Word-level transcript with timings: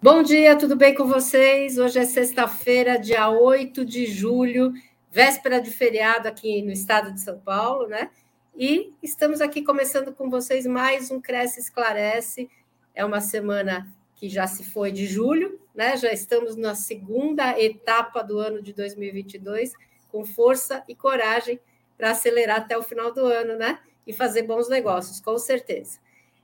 Bom 0.00 0.22
dia, 0.22 0.56
tudo 0.56 0.76
bem 0.76 0.94
com 0.94 1.08
vocês? 1.08 1.76
Hoje 1.76 1.98
é 1.98 2.04
sexta-feira, 2.04 2.96
dia 3.00 3.28
8 3.30 3.84
de 3.84 4.06
julho, 4.06 4.72
véspera 5.10 5.60
de 5.60 5.72
feriado 5.72 6.28
aqui 6.28 6.62
no 6.62 6.70
estado 6.70 7.12
de 7.12 7.20
São 7.20 7.36
Paulo, 7.40 7.88
né? 7.88 8.08
E 8.56 8.92
estamos 9.02 9.40
aqui 9.40 9.60
começando 9.60 10.14
com 10.14 10.30
vocês 10.30 10.66
mais 10.66 11.10
um 11.10 11.20
Cresce 11.20 11.58
Esclarece. 11.58 12.48
É 12.94 13.04
uma 13.04 13.20
semana 13.20 13.92
que 14.14 14.28
já 14.28 14.46
se 14.46 14.62
foi 14.62 14.92
de 14.92 15.04
julho, 15.04 15.60
né? 15.74 15.96
Já 15.96 16.12
estamos 16.12 16.54
na 16.54 16.76
segunda 16.76 17.60
etapa 17.60 18.22
do 18.22 18.38
ano 18.38 18.62
de 18.62 18.72
2022, 18.72 19.72
com 20.12 20.24
força 20.24 20.84
e 20.86 20.94
coragem 20.94 21.58
para 21.96 22.12
acelerar 22.12 22.58
até 22.58 22.78
o 22.78 22.84
final 22.84 23.12
do 23.12 23.26
ano, 23.26 23.56
né? 23.56 23.80
E 24.06 24.12
fazer 24.12 24.42
bons 24.42 24.68
negócios, 24.68 25.18
com 25.18 25.36
certeza. 25.38 25.98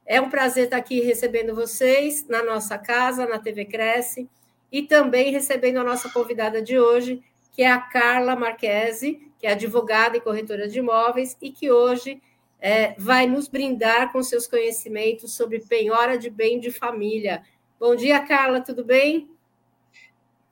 É 0.06 0.20
um 0.20 0.28
prazer 0.28 0.64
estar 0.64 0.76
aqui 0.76 1.00
recebendo 1.00 1.54
vocês 1.54 2.26
na 2.28 2.42
nossa 2.42 2.76
casa, 2.76 3.26
na 3.26 3.38
TV 3.38 3.64
Cresce, 3.64 4.28
e 4.70 4.82
também 4.82 5.32
recebendo 5.32 5.78
a 5.78 5.84
nossa 5.84 6.10
convidada 6.10 6.60
de 6.60 6.78
hoje, 6.78 7.22
que 7.52 7.62
é 7.62 7.70
a 7.70 7.78
Carla 7.78 8.36
Marquesi, 8.36 9.30
que 9.38 9.46
é 9.46 9.52
advogada 9.52 10.16
e 10.16 10.20
corretora 10.20 10.68
de 10.68 10.78
imóveis, 10.78 11.36
e 11.40 11.50
que 11.50 11.70
hoje 11.70 12.20
é, 12.60 12.94
vai 12.98 13.26
nos 13.26 13.48
brindar 13.48 14.12
com 14.12 14.22
seus 14.22 14.46
conhecimentos 14.46 15.34
sobre 15.34 15.60
penhora 15.60 16.18
de 16.18 16.28
bem 16.28 16.58
de 16.58 16.70
família. 16.70 17.42
Bom 17.78 17.94
dia, 17.94 18.20
Carla, 18.20 18.60
tudo 18.60 18.84
bem? 18.84 19.28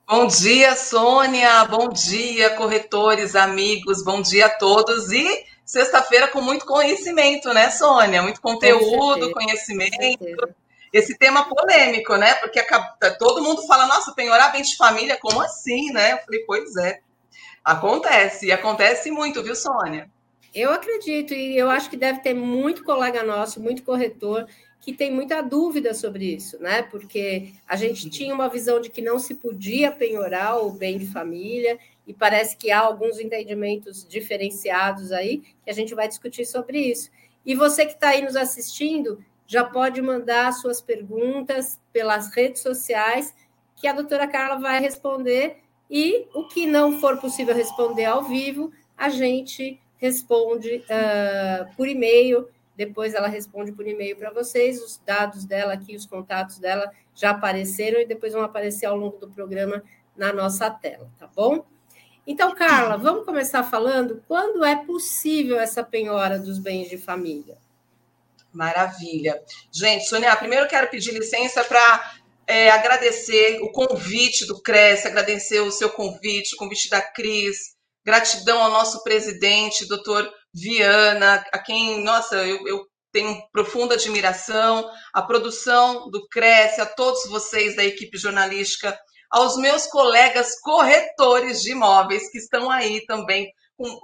Bom 0.06 0.26
dia, 0.26 0.76
Sônia. 0.76 1.64
Bom 1.64 1.88
dia, 1.88 2.50
corretores, 2.50 3.34
amigos. 3.34 4.04
Bom 4.04 4.20
dia 4.20 4.46
a 4.46 4.50
todos. 4.50 5.10
E 5.10 5.44
sexta-feira 5.72 6.28
com 6.28 6.42
muito 6.42 6.66
conhecimento, 6.66 7.52
né, 7.54 7.70
Sônia? 7.70 8.20
Muito 8.22 8.42
conteúdo, 8.42 9.32
conhecimento. 9.32 10.54
Esse 10.92 11.16
tema 11.16 11.48
polêmico, 11.48 12.14
né? 12.16 12.34
Porque 12.34 12.62
todo 13.18 13.42
mundo 13.42 13.66
fala, 13.66 13.86
nossa, 13.86 14.12
penhorar 14.12 14.52
bem 14.52 14.60
de 14.60 14.76
família, 14.76 15.18
como 15.18 15.40
assim, 15.40 15.90
né? 15.90 16.12
Eu 16.12 16.18
falei, 16.18 16.40
pois 16.40 16.76
é. 16.76 17.00
Acontece, 17.64 18.46
e 18.46 18.52
acontece 18.52 19.10
muito, 19.10 19.42
viu, 19.42 19.56
Sônia? 19.56 20.10
Eu 20.54 20.70
acredito, 20.72 21.32
e 21.32 21.56
eu 21.56 21.70
acho 21.70 21.88
que 21.88 21.96
deve 21.96 22.20
ter 22.20 22.34
muito 22.34 22.84
colega 22.84 23.22
nosso, 23.22 23.58
muito 23.58 23.82
corretor, 23.82 24.46
que 24.78 24.92
tem 24.92 25.10
muita 25.10 25.40
dúvida 25.40 25.94
sobre 25.94 26.34
isso, 26.34 26.60
né? 26.60 26.82
Porque 26.82 27.54
a 27.66 27.76
gente 27.76 28.10
tinha 28.10 28.34
uma 28.34 28.48
visão 28.48 28.78
de 28.78 28.90
que 28.90 29.00
não 29.00 29.18
se 29.18 29.36
podia 29.36 29.90
penhorar 29.90 30.58
o 30.58 30.70
bem 30.70 30.98
de 30.98 31.06
família, 31.06 31.78
e 32.06 32.12
parece 32.12 32.56
que 32.56 32.70
há 32.70 32.80
alguns 32.80 33.18
entendimentos 33.18 34.06
diferenciados 34.06 35.12
aí, 35.12 35.38
que 35.64 35.70
a 35.70 35.72
gente 35.72 35.94
vai 35.94 36.08
discutir 36.08 36.44
sobre 36.44 36.78
isso. 36.78 37.10
E 37.44 37.54
você 37.54 37.86
que 37.86 37.92
está 37.92 38.10
aí 38.10 38.22
nos 38.22 38.36
assistindo, 38.36 39.24
já 39.46 39.64
pode 39.64 40.00
mandar 40.00 40.52
suas 40.52 40.80
perguntas 40.80 41.80
pelas 41.92 42.34
redes 42.34 42.62
sociais, 42.62 43.34
que 43.76 43.86
a 43.86 43.92
doutora 43.92 44.26
Carla 44.26 44.58
vai 44.58 44.80
responder, 44.80 45.58
e 45.90 46.26
o 46.34 46.48
que 46.48 46.66
não 46.66 47.00
for 47.00 47.18
possível 47.18 47.54
responder 47.54 48.06
ao 48.06 48.22
vivo, 48.22 48.72
a 48.96 49.08
gente 49.08 49.80
responde 49.98 50.76
uh, 50.76 51.76
por 51.76 51.86
e-mail, 51.86 52.48
depois 52.76 53.14
ela 53.14 53.28
responde 53.28 53.72
por 53.72 53.86
e-mail 53.86 54.16
para 54.16 54.30
vocês, 54.30 54.82
os 54.82 55.00
dados 55.04 55.44
dela 55.44 55.74
aqui, 55.74 55.94
os 55.94 56.06
contatos 56.06 56.58
dela 56.58 56.90
já 57.14 57.30
apareceram 57.30 58.00
e 58.00 58.06
depois 58.06 58.32
vão 58.32 58.42
aparecer 58.42 58.86
ao 58.86 58.96
longo 58.96 59.18
do 59.18 59.28
programa 59.28 59.82
na 60.16 60.32
nossa 60.32 60.70
tela, 60.70 61.10
tá 61.18 61.26
bom? 61.26 61.64
Então, 62.26 62.54
Carla, 62.54 62.96
vamos 62.96 63.24
começar 63.24 63.64
falando 63.64 64.22
quando 64.28 64.64
é 64.64 64.76
possível 64.84 65.58
essa 65.58 65.82
penhora 65.82 66.38
dos 66.38 66.58
bens 66.58 66.88
de 66.88 66.96
família? 66.96 67.58
Maravilha. 68.52 69.42
Gente, 69.72 70.06
Sônia, 70.06 70.36
primeiro 70.36 70.68
quero 70.68 70.88
pedir 70.88 71.12
licença 71.12 71.64
para 71.64 72.12
é, 72.46 72.70
agradecer 72.70 73.60
o 73.62 73.72
convite 73.72 74.46
do 74.46 74.60
Cresce, 74.60 75.08
agradecer 75.08 75.60
o 75.60 75.72
seu 75.72 75.90
convite, 75.90 76.54
o 76.54 76.58
convite 76.58 76.88
da 76.88 77.00
Cris, 77.00 77.74
gratidão 78.04 78.62
ao 78.62 78.70
nosso 78.70 79.02
presidente, 79.02 79.88
doutor 79.88 80.30
Viana, 80.54 81.44
a 81.52 81.58
quem, 81.58 82.04
nossa, 82.04 82.36
eu, 82.36 82.66
eu 82.68 82.86
tenho 83.10 83.42
profunda 83.50 83.94
admiração, 83.94 84.88
a 85.12 85.22
produção 85.22 86.08
do 86.10 86.26
Cresce, 86.28 86.80
a 86.80 86.86
todos 86.86 87.28
vocês 87.28 87.74
da 87.74 87.84
equipe 87.84 88.16
jornalística 88.16 88.96
aos 89.32 89.56
meus 89.56 89.86
colegas 89.86 90.60
corretores 90.60 91.62
de 91.62 91.72
imóveis 91.72 92.30
que 92.30 92.38
estão 92.38 92.70
aí 92.70 93.04
também 93.06 93.50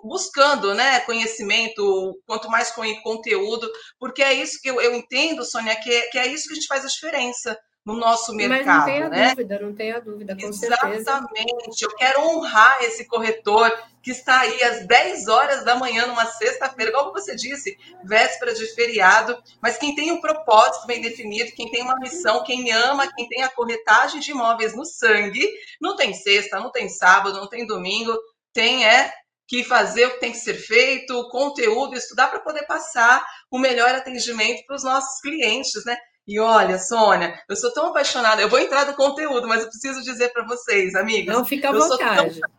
buscando 0.02 0.74
né, 0.74 1.00
conhecimento, 1.00 2.18
quanto 2.26 2.50
mais 2.50 2.72
conteúdo, 3.02 3.70
porque 3.98 4.22
é 4.22 4.32
isso 4.32 4.58
que 4.60 4.70
eu, 4.70 4.80
eu 4.80 4.94
entendo, 4.94 5.44
Sônia, 5.44 5.76
que 5.76 5.92
é, 5.92 6.08
que 6.08 6.18
é 6.18 6.26
isso 6.26 6.48
que 6.48 6.52
a 6.52 6.54
gente 6.54 6.66
faz 6.66 6.84
a 6.84 6.88
diferença 6.88 7.56
no 7.88 7.96
nosso 7.96 8.34
mercado. 8.34 8.66
Mas 8.66 8.76
não 8.76 8.84
tenha 8.84 9.08
né? 9.08 9.28
dúvida, 9.30 9.58
não 9.60 9.74
tenha 9.74 10.00
dúvida, 10.00 10.36
com 10.36 10.46
Exatamente. 10.46 10.58
certeza. 10.58 11.00
Exatamente. 11.00 11.82
Eu 11.82 11.96
quero 11.96 12.20
honrar 12.20 12.84
esse 12.84 13.06
corretor 13.06 13.72
que 14.02 14.10
está 14.10 14.40
aí 14.40 14.62
às 14.62 14.86
10 14.86 15.26
horas 15.28 15.64
da 15.64 15.74
manhã, 15.74 16.06
numa 16.06 16.26
sexta-feira, 16.26 16.92
como 16.92 17.12
você 17.12 17.34
disse, 17.34 17.78
véspera 18.04 18.52
de 18.52 18.66
feriado, 18.74 19.42
mas 19.62 19.78
quem 19.78 19.94
tem 19.94 20.12
um 20.12 20.20
propósito 20.20 20.86
bem 20.86 21.00
definido, 21.00 21.52
quem 21.52 21.70
tem 21.70 21.82
uma 21.82 21.98
missão, 21.98 22.44
quem 22.44 22.70
ama, 22.70 23.10
quem 23.16 23.26
tem 23.26 23.42
a 23.42 23.48
corretagem 23.48 24.20
de 24.20 24.32
imóveis 24.32 24.76
no 24.76 24.84
sangue, 24.84 25.48
não 25.80 25.96
tem 25.96 26.12
sexta, 26.12 26.60
não 26.60 26.70
tem 26.70 26.90
sábado, 26.90 27.40
não 27.40 27.48
tem 27.48 27.66
domingo, 27.66 28.14
tem 28.52 28.84
é 28.84 29.10
que 29.46 29.64
fazer 29.64 30.04
o 30.04 30.10
que 30.10 30.20
tem 30.20 30.32
que 30.32 30.38
ser 30.38 30.54
feito, 30.54 31.26
conteúdo, 31.30 31.96
estudar 31.96 32.28
para 32.28 32.40
poder 32.40 32.66
passar 32.66 33.24
o 33.50 33.58
melhor 33.58 33.94
atendimento 33.94 34.62
para 34.66 34.76
os 34.76 34.84
nossos 34.84 35.22
clientes, 35.22 35.86
né? 35.86 35.96
E 36.28 36.38
olha, 36.38 36.78
Sônia, 36.78 37.42
eu 37.48 37.56
sou 37.56 37.72
tão 37.72 37.86
apaixonada. 37.86 38.42
Eu 38.42 38.50
vou 38.50 38.58
entrar 38.58 38.84
no 38.84 38.94
conteúdo, 38.94 39.48
mas 39.48 39.62
eu 39.62 39.68
preciso 39.70 40.02
dizer 40.02 40.28
para 40.30 40.44
vocês, 40.44 40.94
amigas. 40.94 41.34
Não 41.34 41.42
fica 41.42 41.70
à 41.70 41.72
vontade. 41.72 42.38
Tão... 42.38 42.50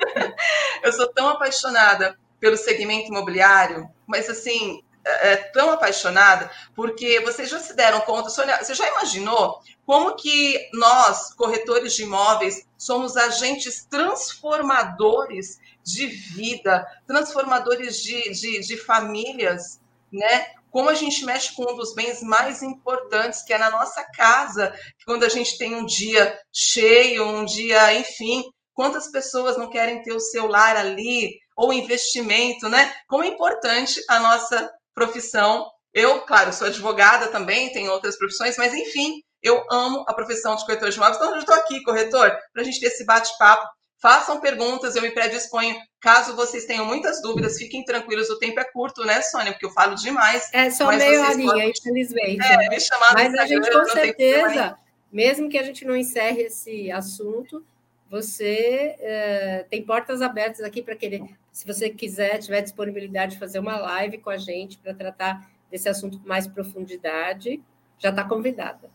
eu 0.82 0.92
sou 0.92 1.06
tão 1.12 1.28
apaixonada 1.28 2.18
pelo 2.40 2.56
segmento 2.56 3.06
imobiliário, 3.06 3.88
mas 4.04 4.28
assim, 4.28 4.82
é, 5.04 5.32
é, 5.32 5.36
tão 5.36 5.70
apaixonada, 5.70 6.50
porque 6.74 7.20
vocês 7.20 7.48
já 7.48 7.60
se 7.60 7.76
deram 7.76 8.00
conta, 8.00 8.30
Sônia, 8.30 8.58
você 8.62 8.74
já 8.74 8.88
imaginou 8.88 9.60
como 9.86 10.16
que 10.16 10.68
nós, 10.72 11.32
corretores 11.34 11.94
de 11.94 12.02
imóveis, 12.02 12.66
somos 12.76 13.16
agentes 13.16 13.84
transformadores 13.84 15.60
de 15.84 16.06
vida, 16.06 16.84
transformadores 17.06 18.02
de, 18.02 18.30
de, 18.32 18.60
de 18.60 18.76
famílias, 18.76 19.80
né? 20.12 20.46
Como 20.74 20.90
a 20.90 20.94
gente 20.94 21.24
mexe 21.24 21.54
com 21.54 21.70
um 21.70 21.76
dos 21.76 21.94
bens 21.94 22.20
mais 22.20 22.60
importantes, 22.60 23.44
que 23.44 23.52
é 23.52 23.58
na 23.58 23.70
nossa 23.70 24.02
casa, 24.12 24.74
quando 25.06 25.22
a 25.22 25.28
gente 25.28 25.56
tem 25.56 25.72
um 25.72 25.86
dia 25.86 26.36
cheio, 26.52 27.24
um 27.24 27.44
dia, 27.44 27.94
enfim, 27.94 28.42
quantas 28.72 29.08
pessoas 29.08 29.56
não 29.56 29.70
querem 29.70 30.02
ter 30.02 30.12
o 30.12 30.18
seu 30.18 30.48
lar 30.48 30.76
ali, 30.76 31.38
ou 31.56 31.72
investimento, 31.72 32.68
né? 32.68 32.92
Como 33.06 33.22
é 33.22 33.28
importante 33.28 34.00
a 34.10 34.18
nossa 34.18 34.68
profissão. 34.92 35.64
Eu, 35.92 36.22
claro, 36.22 36.52
sou 36.52 36.66
advogada 36.66 37.28
também, 37.28 37.72
tenho 37.72 37.92
outras 37.92 38.18
profissões, 38.18 38.56
mas 38.58 38.74
enfim, 38.74 39.22
eu 39.40 39.64
amo 39.70 40.04
a 40.08 40.12
profissão 40.12 40.56
de 40.56 40.66
corretor 40.66 40.90
de 40.90 40.96
imóveis, 40.96 41.18
então 41.18 41.34
eu 41.34 41.38
estou 41.38 41.54
aqui, 41.54 41.84
corretor, 41.84 42.36
para 42.52 42.62
a 42.62 42.64
gente 42.64 42.80
ter 42.80 42.86
esse 42.86 43.04
bate-papo 43.04 43.68
Façam 44.04 44.38
perguntas, 44.38 44.94
eu 44.94 45.00
me 45.00 45.10
predisponho. 45.10 45.74
Caso 45.98 46.36
vocês 46.36 46.66
tenham 46.66 46.84
muitas 46.84 47.22
dúvidas, 47.22 47.56
fiquem 47.56 47.82
tranquilos, 47.82 48.28
o 48.28 48.38
tempo 48.38 48.60
é 48.60 48.64
curto, 48.64 49.02
né, 49.02 49.22
Sônia? 49.22 49.52
Porque 49.52 49.64
eu 49.64 49.70
falo 49.70 49.94
demais. 49.94 50.50
É 50.52 50.68
só 50.68 50.88
meia 50.88 51.22
horinha, 51.22 51.50
podem... 51.50 51.70
infelizmente. 51.70 52.42
É, 52.42 52.68
me 52.68 52.78
chamar 52.78 53.14
mas 53.14 53.32
a 53.32 53.46
gente, 53.46 53.70
com 53.70 53.84
certeza, 53.86 54.76
mesmo 55.10 55.48
que 55.48 55.56
a 55.56 55.62
gente 55.62 55.86
não 55.86 55.96
encerre 55.96 56.42
esse 56.42 56.92
assunto, 56.92 57.64
você 58.10 58.94
é, 59.00 59.64
tem 59.70 59.82
portas 59.82 60.20
abertas 60.20 60.60
aqui 60.60 60.82
para 60.82 60.94
querer. 60.94 61.24
Se 61.50 61.66
você 61.66 61.88
quiser, 61.88 62.36
tiver 62.40 62.60
disponibilidade 62.60 63.32
de 63.32 63.38
fazer 63.38 63.58
uma 63.58 63.78
live 63.78 64.18
com 64.18 64.28
a 64.28 64.36
gente 64.36 64.76
para 64.76 64.92
tratar 64.92 65.48
desse 65.70 65.88
assunto 65.88 66.18
com 66.18 66.28
mais 66.28 66.46
profundidade, 66.46 67.58
já 67.98 68.10
está 68.10 68.22
convidada. 68.22 68.90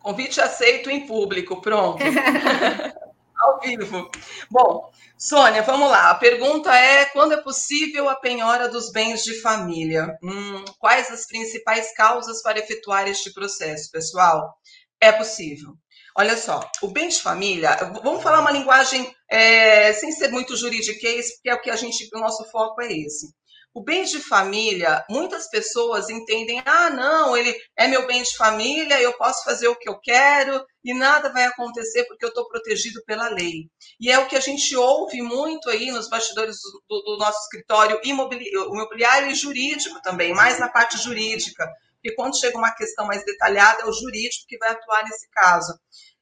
Convite 0.00 0.40
aceito 0.40 0.90
em 0.90 1.06
público, 1.06 1.60
pronto. 1.60 2.02
Ao 3.38 3.60
vivo. 3.60 4.10
Bom, 4.50 4.90
Sônia, 5.16 5.62
vamos 5.62 5.90
lá. 5.90 6.10
A 6.10 6.14
pergunta 6.14 6.74
é: 6.74 7.04
quando 7.06 7.34
é 7.34 7.42
possível 7.42 8.08
a 8.08 8.16
penhora 8.16 8.68
dos 8.68 8.90
bens 8.90 9.22
de 9.22 9.40
família? 9.40 10.18
Hum, 10.22 10.64
quais 10.78 11.10
as 11.10 11.26
principais 11.26 11.94
causas 11.94 12.42
para 12.42 12.58
efetuar 12.58 13.08
este 13.08 13.32
processo, 13.32 13.90
pessoal? 13.90 14.54
É 15.00 15.12
possível. 15.12 15.74
Olha 16.16 16.36
só, 16.36 16.68
o 16.82 16.88
bem 16.88 17.08
de 17.08 17.20
família, 17.20 17.76
vamos 18.02 18.24
falar 18.24 18.40
uma 18.40 18.50
linguagem 18.50 19.08
é, 19.30 19.92
sem 19.92 20.10
ser 20.10 20.28
muito 20.32 20.56
juridiquês, 20.56 21.34
porque 21.34 21.50
é 21.50 21.54
o 21.54 21.60
que 21.60 21.70
a 21.70 21.76
gente, 21.76 22.08
o 22.12 22.18
nosso 22.18 22.44
foco 22.50 22.82
é 22.82 22.92
esse. 22.92 23.28
O 23.74 23.82
bem 23.82 24.04
de 24.04 24.18
família, 24.18 25.04
muitas 25.08 25.48
pessoas 25.48 26.08
entendem, 26.08 26.60
ah, 26.64 26.90
não, 26.90 27.36
ele 27.36 27.54
é 27.76 27.86
meu 27.86 28.06
bem 28.06 28.22
de 28.22 28.36
família, 28.36 29.00
eu 29.00 29.12
posso 29.12 29.44
fazer 29.44 29.68
o 29.68 29.76
que 29.76 29.88
eu 29.88 30.00
quero 30.00 30.64
e 30.82 30.94
nada 30.94 31.32
vai 31.32 31.44
acontecer 31.44 32.04
porque 32.04 32.24
eu 32.24 32.30
estou 32.30 32.48
protegido 32.48 33.00
pela 33.04 33.28
lei. 33.28 33.68
E 34.00 34.10
é 34.10 34.18
o 34.18 34.26
que 34.26 34.36
a 34.36 34.40
gente 34.40 34.74
ouve 34.74 35.20
muito 35.22 35.68
aí 35.68 35.90
nos 35.90 36.08
bastidores 36.08 36.56
do, 36.88 37.02
do 37.02 37.18
nosso 37.18 37.38
escritório 37.42 38.00
imobiliário 38.02 39.30
e 39.30 39.34
jurídico 39.34 40.00
também, 40.02 40.34
mais 40.34 40.58
na 40.58 40.68
parte 40.68 40.96
jurídica. 40.98 41.64
porque 41.94 42.14
quando 42.16 42.38
chega 42.38 42.56
uma 42.56 42.74
questão 42.74 43.06
mais 43.06 43.24
detalhada, 43.24 43.82
é 43.82 43.86
o 43.86 43.92
jurídico 43.92 44.46
que 44.48 44.58
vai 44.58 44.70
atuar 44.70 45.04
nesse 45.04 45.28
caso. 45.30 45.78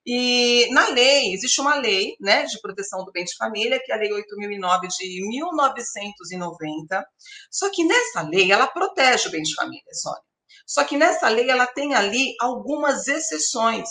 E 0.06 0.68
na 0.70 0.88
lei, 0.90 1.34
existe 1.34 1.60
uma 1.60 1.74
lei 1.74 2.14
né, 2.20 2.44
de 2.44 2.60
proteção 2.60 3.04
do 3.04 3.10
bem 3.10 3.24
de 3.24 3.34
família, 3.34 3.80
que 3.84 3.90
é 3.90 3.94
a 3.96 3.98
Lei 3.98 4.10
8.009 4.10 4.86
de 4.86 5.28
1990. 5.28 7.04
Só 7.50 7.68
que 7.70 7.82
nessa 7.82 8.22
lei, 8.22 8.52
ela 8.52 8.68
protege 8.68 9.26
o 9.26 9.32
bem 9.32 9.42
de 9.42 9.52
família, 9.54 9.82
Sônia. 9.92 10.22
Só 10.64 10.84
que 10.84 10.96
nessa 10.96 11.28
lei, 11.28 11.50
ela 11.50 11.66
tem 11.66 11.94
ali 11.94 12.34
algumas 12.40 13.08
exceções. 13.08 13.88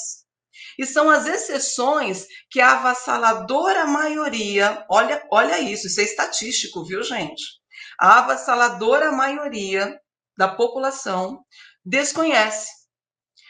E 0.80 0.86
são 0.86 1.10
as 1.10 1.28
exceções 1.28 2.28
que 2.50 2.62
a 2.62 2.74
avassaladora 2.74 3.86
maioria, 3.86 4.86
olha, 4.90 5.22
olha 5.30 5.60
isso, 5.60 5.88
isso 5.88 6.00
é 6.00 6.04
estatístico, 6.04 6.86
viu, 6.86 7.04
gente? 7.04 7.44
A 8.00 8.20
avassaladora 8.20 9.12
maioria 9.12 10.00
da 10.38 10.48
população 10.48 11.44
desconhece. 11.84 12.85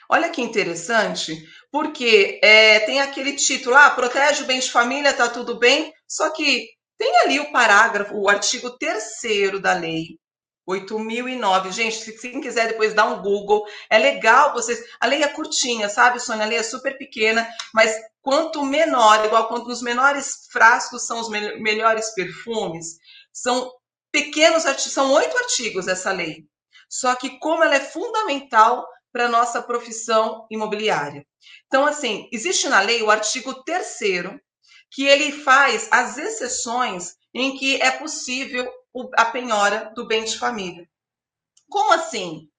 Olha 0.10 0.30
que 0.30 0.42
interessante, 0.42 1.44
porque 1.72 2.40
é, 2.44 2.80
tem 2.82 3.02
aquele 3.02 3.34
título, 3.34 3.76
ah, 3.76 3.90
protege 3.90 4.44
o 4.44 4.46
bem 4.46 4.60
de 4.60 4.72
família, 4.72 5.14
tá 5.14 5.28
tudo 5.28 5.58
bem, 5.58 5.94
só 6.08 6.30
que 6.30 6.70
tem 6.98 7.18
ali 7.18 7.40
o 7.40 7.52
parágrafo, 7.52 8.16
o 8.16 8.30
artigo 8.30 8.78
3 8.78 9.04
da 9.62 9.74
lei, 9.74 10.18
8009. 10.66 11.72
Gente, 11.72 11.98
se 11.98 12.14
quem 12.14 12.42
quiser 12.42 12.68
depois 12.68 12.94
dar 12.94 13.06
um 13.06 13.22
Google, 13.22 13.66
é 13.90 13.98
legal 13.98 14.54
vocês. 14.54 14.84
A 15.00 15.06
lei 15.06 15.24
é 15.24 15.28
curtinha, 15.28 15.90
sabe, 15.90 16.20
Sônia? 16.20 16.46
A 16.46 16.48
lei 16.48 16.58
é 16.58 16.64
super 16.64 16.98
pequena, 16.98 17.48
mas 17.74 17.94
quanto 18.22 18.64
menor, 18.64 19.26
igual 19.26 19.48
quanto 19.48 19.68
os 19.68 19.82
menores 19.82 20.48
frascos 20.52 21.06
são 21.06 21.20
os 21.20 21.30
me 21.30 21.60
melhores 21.60 22.14
perfumes, 22.14 22.98
são 23.32 23.72
pequenos 24.12 24.66
artigos, 24.66 24.94
são 24.94 25.12
oito 25.14 25.38
artigos 25.38 25.88
essa 25.88 26.12
lei. 26.12 26.46
Só 26.90 27.16
que 27.16 27.38
como 27.40 27.64
ela 27.64 27.76
é 27.76 27.80
fundamental 27.80 28.88
para 29.16 29.28
a 29.28 29.30
nossa 29.30 29.62
profissão 29.62 30.46
imobiliária. 30.52 31.26
Então, 31.68 31.86
assim, 31.86 32.28
existe 32.34 32.68
na 32.68 32.82
lei 32.82 33.02
o 33.02 33.10
artigo 33.10 33.64
3 33.64 33.98
que 34.92 35.06
ele 35.06 35.32
faz 35.32 35.88
as 35.90 36.18
exceções 36.18 37.16
em 37.34 37.58
que 37.58 37.82
é 37.82 37.92
possível 37.92 38.70
a 39.16 39.24
penhora 39.24 39.90
do 39.96 40.06
bem 40.06 40.26
de 40.26 40.38
família. 40.38 40.86
Como 41.70 41.94
assim? 41.94 42.50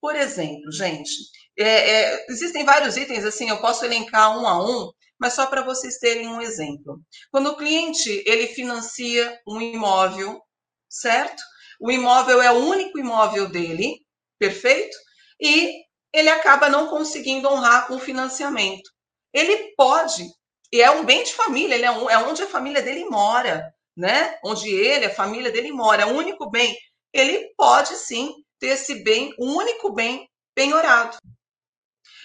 Por 0.00 0.16
exemplo, 0.16 0.72
gente, 0.72 1.10
é, 1.58 1.90
é, 1.90 2.26
existem 2.30 2.64
vários 2.64 2.96
itens, 2.96 3.26
assim, 3.26 3.50
eu 3.50 3.60
posso 3.60 3.84
elencar 3.84 4.38
um 4.38 4.48
a 4.48 4.66
um, 4.66 4.90
mas 5.20 5.34
só 5.34 5.44
para 5.44 5.60
vocês 5.60 5.98
terem 5.98 6.28
um 6.28 6.40
exemplo. 6.40 6.98
Quando 7.30 7.48
o 7.48 7.56
cliente 7.58 8.24
ele 8.26 8.46
financia 8.46 9.38
um 9.46 9.60
imóvel, 9.60 10.40
certo? 10.88 11.42
O 11.78 11.92
imóvel 11.92 12.40
é 12.40 12.50
o 12.50 12.64
único 12.64 12.98
imóvel 12.98 13.50
dele, 13.50 14.00
perfeito? 14.38 14.96
E 15.38 15.84
ele 16.16 16.30
acaba 16.30 16.70
não 16.70 16.86
conseguindo 16.86 17.46
honrar 17.46 17.86
com 17.86 17.96
o 17.96 18.00
financiamento. 18.00 18.90
Ele 19.34 19.74
pode, 19.76 20.26
e 20.72 20.80
é 20.80 20.90
um 20.90 21.04
bem 21.04 21.22
de 21.22 21.34
família, 21.34 21.74
ele 21.74 21.84
é, 21.84 21.90
um, 21.90 22.08
é 22.08 22.16
onde 22.16 22.42
a 22.42 22.46
família 22.46 22.80
dele 22.80 23.04
mora, 23.04 23.70
né? 23.94 24.38
Onde 24.42 24.70
ele, 24.70 25.04
a 25.04 25.14
família 25.14 25.52
dele 25.52 25.70
mora, 25.70 26.04
é 26.04 26.06
o 26.06 26.16
único 26.16 26.48
bem. 26.48 26.74
Ele 27.12 27.52
pode 27.54 27.94
sim 27.96 28.32
ter 28.58 28.68
esse 28.68 29.04
bem, 29.04 29.34
um 29.38 29.56
único 29.56 29.92
bem 29.92 30.26
penhorado. 30.54 31.18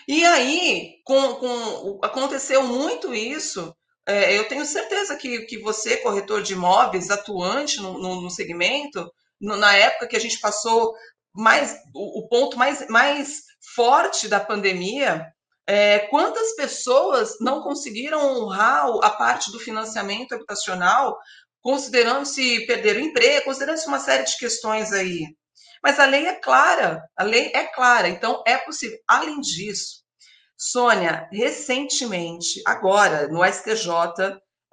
E 0.08 0.24
aí, 0.24 0.94
com, 1.04 1.36
com, 1.36 2.00
aconteceu 2.02 2.64
muito 2.64 3.14
isso. 3.14 3.76
É, 4.08 4.38
eu 4.38 4.48
tenho 4.48 4.66
certeza 4.66 5.18
que, 5.18 5.42
que 5.42 5.58
você, 5.58 5.98
corretor 5.98 6.42
de 6.42 6.54
imóveis, 6.54 7.10
atuante 7.10 7.82
no, 7.82 8.00
no, 8.00 8.22
no 8.22 8.30
segmento, 8.30 9.12
no, 9.40 9.58
na 9.58 9.76
época 9.76 10.08
que 10.08 10.16
a 10.16 10.20
gente 10.20 10.40
passou 10.40 10.94
mais 11.34 11.78
o, 11.94 12.22
o 12.22 12.28
ponto 12.30 12.58
mais, 12.58 12.88
mais 12.88 13.51
forte 13.76 14.28
da 14.28 14.40
pandemia, 14.40 15.26
é, 15.68 16.00
quantas 16.00 16.56
pessoas 16.56 17.38
não 17.40 17.62
conseguiram 17.62 18.20
honrar 18.20 18.86
a 19.04 19.10
parte 19.10 19.52
do 19.52 19.60
financiamento 19.60 20.34
habitacional, 20.34 21.18
considerando-se 21.62 22.66
perder 22.66 22.98
o 22.98 23.00
emprego, 23.00 23.46
considerando-se 23.46 23.88
uma 23.88 24.00
série 24.00 24.24
de 24.24 24.38
questões 24.38 24.92
aí. 24.92 25.26
Mas 25.84 26.00
a 26.00 26.06
lei 26.06 26.28
é 26.28 26.34
clara, 26.34 27.02
a 27.16 27.24
lei 27.24 27.52
é 27.54 27.66
clara, 27.66 28.08
então 28.08 28.44
é 28.46 28.58
possível. 28.58 28.98
Além 29.08 29.40
disso, 29.40 30.02
Sônia, 30.58 31.28
recentemente, 31.32 32.62
agora, 32.68 33.28
no 33.28 33.44
STJ, 33.44 33.90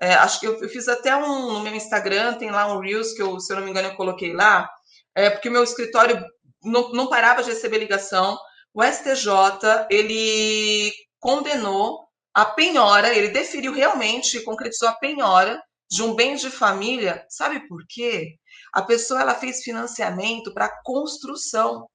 é, 0.00 0.14
acho 0.14 0.38
que 0.38 0.46
eu, 0.46 0.60
eu, 0.62 0.68
fiz 0.68 0.86
até 0.86 1.16
um 1.16 1.52
no 1.52 1.60
meu 1.60 1.74
Instagram, 1.74 2.34
tem 2.34 2.50
lá 2.50 2.72
um 2.72 2.80
Reels 2.80 3.12
que 3.12 3.22
eu, 3.22 3.40
se 3.40 3.52
eu 3.52 3.56
não 3.56 3.64
me 3.64 3.70
engano, 3.70 3.88
eu 3.88 3.96
coloquei 3.96 4.32
lá, 4.32 4.68
é, 5.14 5.30
porque 5.30 5.48
o 5.48 5.52
meu 5.52 5.64
escritório 5.64 6.22
não, 6.62 6.92
não 6.92 7.08
parava 7.08 7.42
de 7.42 7.50
receber 7.50 7.78
ligação 7.78 8.38
o 8.78 8.82
STJ 8.84 9.88
ele 9.90 10.92
condenou 11.18 12.08
a 12.32 12.44
penhora, 12.44 13.12
ele 13.12 13.30
deferiu 13.30 13.72
realmente, 13.72 14.40
concretizou 14.44 14.88
a 14.88 14.94
penhora 14.94 15.60
de 15.90 16.00
um 16.00 16.14
bem 16.14 16.36
de 16.36 16.48
família. 16.48 17.26
Sabe 17.28 17.66
por 17.66 17.84
quê? 17.88 18.38
A 18.72 18.80
pessoa 18.80 19.20
ela 19.20 19.34
fez 19.34 19.64
financiamento 19.64 20.54
para 20.54 20.80
construção. 20.84 21.90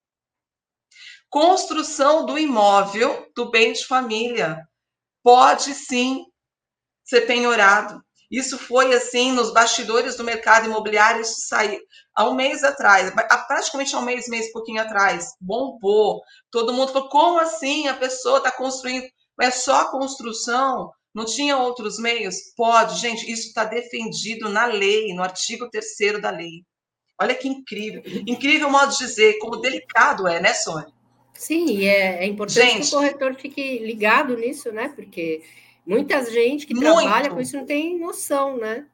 Construção 1.30 2.26
do 2.26 2.38
imóvel 2.38 3.32
do 3.34 3.50
bem 3.50 3.72
de 3.72 3.86
família. 3.86 4.62
Pode 5.24 5.74
sim 5.74 6.26
ser 7.06 7.22
penhorado. 7.22 8.04
Isso 8.34 8.58
foi 8.58 8.92
assim 8.96 9.32
nos 9.32 9.54
bastidores 9.54 10.18
do 10.18 10.24
mercado 10.24 10.66
imobiliário, 10.66 11.22
isso 11.22 11.36
saiu 11.48 11.80
há 12.16 12.28
um 12.28 12.34
mês 12.34 12.64
atrás, 12.64 13.14
praticamente 13.48 13.96
há 13.96 14.00
um 14.00 14.02
mês, 14.02 14.28
mês 14.28 14.52
pouquinho 14.52 14.82
atrás, 14.82 15.36
bombou. 15.40 16.20
Todo 16.50 16.74
mundo 16.74 16.92
falou: 16.92 17.10
como 17.10 17.38
assim 17.38 17.88
a 17.88 17.94
pessoa 17.94 18.40
está 18.40 18.52
construindo? 18.52 19.06
É 19.40 19.52
só 19.52 19.92
construção? 19.92 20.92
Não 21.14 21.26
tinha 21.26 21.60
outros 21.60 22.00
meios? 22.00 22.38
Pode, 22.58 23.00
gente, 23.00 23.32
isso 23.32 23.50
está 23.50 23.66
defendido 23.66 24.50
na 24.50 24.66
lei, 24.66 25.14
no 25.14 25.22
artigo 25.22 25.70
3 25.70 26.20
da 26.20 26.32
lei. 26.32 26.64
Olha 27.22 27.36
que 27.36 27.48
incrível. 27.48 28.02
Incrível 28.26 28.68
modo 28.68 28.94
de 28.94 28.98
dizer, 28.98 29.38
como 29.38 29.58
delicado 29.58 30.28
é, 30.28 30.42
né, 30.42 30.56
Sônia? 30.56 30.92
Sim, 31.36 31.86
é, 31.86 32.24
é 32.24 32.26
importante 32.26 32.66
gente, 32.66 32.90
que 32.90 32.96
o 32.96 32.98
corretor 32.98 33.36
fique 33.36 33.78
ligado 33.78 34.36
nisso, 34.36 34.72
né? 34.72 34.92
Porque 34.96 35.44
Muita 35.86 36.24
gente 36.26 36.66
que 36.66 36.74
Muito. 36.74 37.02
trabalha 37.02 37.30
com 37.30 37.42
isso 37.42 37.58
não 37.58 37.66
tem 37.66 38.00
noção, 38.00 38.58
né? 38.58 38.86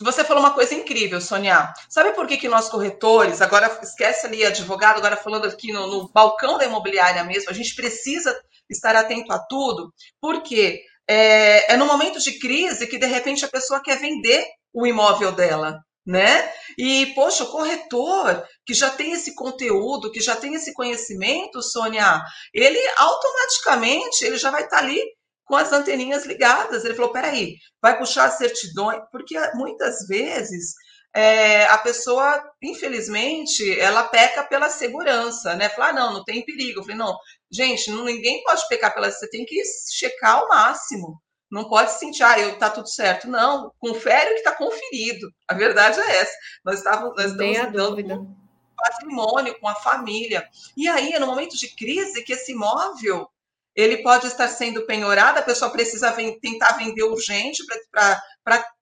Você 0.00 0.24
falou 0.24 0.42
uma 0.42 0.54
coisa 0.54 0.74
incrível, 0.74 1.20
Sonia. 1.20 1.72
Sabe 1.88 2.12
por 2.12 2.26
que, 2.26 2.38
que 2.38 2.48
nós 2.48 2.68
corretores, 2.68 3.42
agora 3.42 3.78
esquece 3.82 4.26
ali 4.26 4.44
advogado, 4.44 4.98
agora 4.98 5.16
falando 5.16 5.46
aqui 5.46 5.72
no, 5.72 5.86
no 5.86 6.08
balcão 6.08 6.56
da 6.56 6.64
imobiliária 6.64 7.22
mesmo, 7.24 7.50
a 7.50 7.52
gente 7.52 7.74
precisa 7.74 8.34
estar 8.70 8.96
atento 8.96 9.32
a 9.32 9.38
tudo, 9.38 9.92
porque 10.20 10.82
é, 11.06 11.74
é 11.74 11.76
no 11.76 11.86
momento 11.86 12.18
de 12.18 12.38
crise 12.38 12.86
que 12.86 12.98
de 12.98 13.06
repente 13.06 13.44
a 13.44 13.48
pessoa 13.48 13.82
quer 13.82 13.98
vender 13.98 14.46
o 14.72 14.86
imóvel 14.86 15.30
dela 15.32 15.84
né? 16.06 16.50
E, 16.78 17.06
poxa, 17.14 17.44
o 17.44 17.50
corretor 17.50 18.46
que 18.64 18.72
já 18.72 18.90
tem 18.90 19.12
esse 19.12 19.34
conteúdo, 19.34 20.12
que 20.12 20.20
já 20.20 20.36
tem 20.36 20.54
esse 20.54 20.72
conhecimento, 20.72 21.62
Sônia, 21.62 22.22
ele 22.54 22.78
automaticamente 22.96 24.24
ele 24.24 24.36
já 24.38 24.50
vai 24.50 24.64
estar 24.64 24.78
tá 24.78 24.82
ali 24.82 25.02
com 25.44 25.56
as 25.56 25.72
anteninhas 25.72 26.24
ligadas. 26.24 26.84
Ele 26.84 26.94
falou: 26.94 27.12
peraí, 27.12 27.56
vai 27.82 27.98
puxar 27.98 28.30
certidões, 28.30 29.00
porque 29.10 29.34
muitas 29.54 30.06
vezes 30.06 30.74
é, 31.14 31.64
a 31.68 31.78
pessoa, 31.78 32.44
infelizmente, 32.62 33.78
ela 33.80 34.04
peca 34.04 34.44
pela 34.44 34.68
segurança, 34.68 35.56
né? 35.56 35.70
Fala, 35.70 35.88
ah, 35.88 35.92
não, 35.94 36.12
não 36.12 36.24
tem 36.24 36.44
perigo. 36.44 36.80
Eu 36.80 36.82
falei, 36.82 36.98
não, 36.98 37.16
gente, 37.50 37.90
ninguém 37.90 38.42
pode 38.44 38.68
pecar 38.68 38.92
pela. 38.92 39.10
Você 39.10 39.28
tem 39.30 39.44
que 39.46 39.62
checar 39.90 40.36
ao 40.36 40.48
máximo. 40.48 41.20
Não 41.50 41.68
pode 41.68 41.92
sentir, 41.92 42.22
ah, 42.22 42.38
eu 42.38 42.58
tá 42.58 42.70
tudo 42.70 42.88
certo. 42.88 43.28
Não, 43.28 43.72
confere 43.78 44.30
o 44.30 44.34
que 44.34 44.40
está 44.40 44.52
conferido. 44.52 45.30
A 45.46 45.54
verdade 45.54 46.00
é 46.00 46.16
essa. 46.16 46.32
Nós 46.64 46.78
estávamos, 46.78 47.14
nós 47.16 47.30
estamos 47.32 47.58
a 47.58 47.66
dúvida. 47.66 48.16
com 48.16 48.36
patrimônio, 48.76 49.58
com 49.60 49.68
a 49.68 49.74
família. 49.76 50.46
E 50.76 50.88
aí, 50.88 51.12
é 51.12 51.18
no 51.18 51.26
momento 51.26 51.56
de 51.56 51.74
crise, 51.74 52.24
que 52.24 52.32
esse 52.32 52.52
imóvel 52.52 53.28
ele 53.74 53.98
pode 54.02 54.26
estar 54.26 54.48
sendo 54.48 54.86
penhorado, 54.86 55.38
a 55.38 55.42
pessoa 55.42 55.70
precisa 55.70 56.10
tentar 56.40 56.72
vender 56.78 57.02
urgente 57.02 57.62
para 57.92 58.22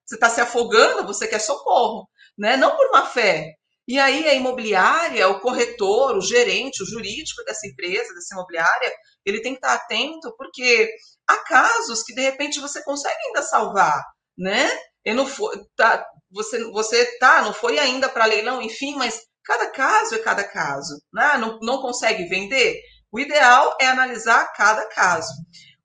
você 0.06 0.16
está 0.16 0.28
se 0.28 0.40
afogando, 0.40 1.06
você 1.06 1.26
quer 1.26 1.40
socorro, 1.40 2.08
né? 2.36 2.56
Não 2.56 2.76
por 2.76 2.90
má 2.92 3.06
fé. 3.06 3.54
E 3.88 3.98
aí 3.98 4.26
a 4.28 4.34
imobiliária, 4.34 5.28
o 5.28 5.40
corretor, 5.40 6.16
o 6.16 6.20
gerente, 6.20 6.82
o 6.82 6.86
jurídico 6.86 7.42
dessa 7.44 7.66
empresa, 7.66 8.14
dessa 8.14 8.34
imobiliária, 8.34 8.92
ele 9.24 9.40
tem 9.40 9.52
que 9.52 9.58
estar 9.58 9.74
atento, 9.74 10.34
porque 10.36 10.90
há 11.28 11.36
casos 11.44 12.02
que 12.02 12.14
de 12.14 12.22
repente 12.22 12.60
você 12.60 12.82
consegue 12.82 13.16
ainda 13.26 13.42
salvar, 13.42 14.02
né? 14.36 14.70
E 15.04 15.12
não 15.12 15.26
foi, 15.26 15.62
tá, 15.76 16.04
você, 16.30 16.62
você 16.70 17.18
tá, 17.18 17.42
não 17.42 17.52
foi 17.52 17.78
ainda 17.78 18.08
para 18.08 18.26
leilão, 18.26 18.62
enfim, 18.62 18.96
mas 18.96 19.20
cada 19.44 19.70
caso 19.70 20.14
é 20.14 20.18
cada 20.18 20.44
caso, 20.44 21.00
né? 21.12 21.36
Não, 21.38 21.58
não 21.60 21.80
consegue 21.80 22.24
vender. 22.26 22.80
O 23.12 23.20
ideal 23.20 23.76
é 23.80 23.86
analisar 23.86 24.52
cada 24.54 24.86
caso. 24.88 25.32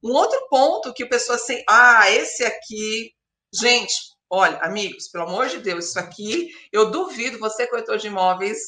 Um 0.03 0.11
outro 0.11 0.47
ponto 0.49 0.93
que 0.93 1.03
o 1.03 1.09
pessoal 1.09 1.37
assim, 1.37 1.61
ah, 1.67 2.09
esse 2.09 2.43
aqui, 2.45 3.11
gente, 3.53 3.93
Olha, 4.31 4.59
amigos, 4.59 5.09
pelo 5.09 5.23
amor 5.23 5.47
de 5.47 5.57
Deus, 5.57 5.85
isso 5.85 5.99
aqui, 5.99 6.49
eu 6.71 6.91
duvido 6.91 7.39
você, 7.39 7.65
corretor 7.65 7.97
de 7.97 8.07
imóveis, 8.07 8.59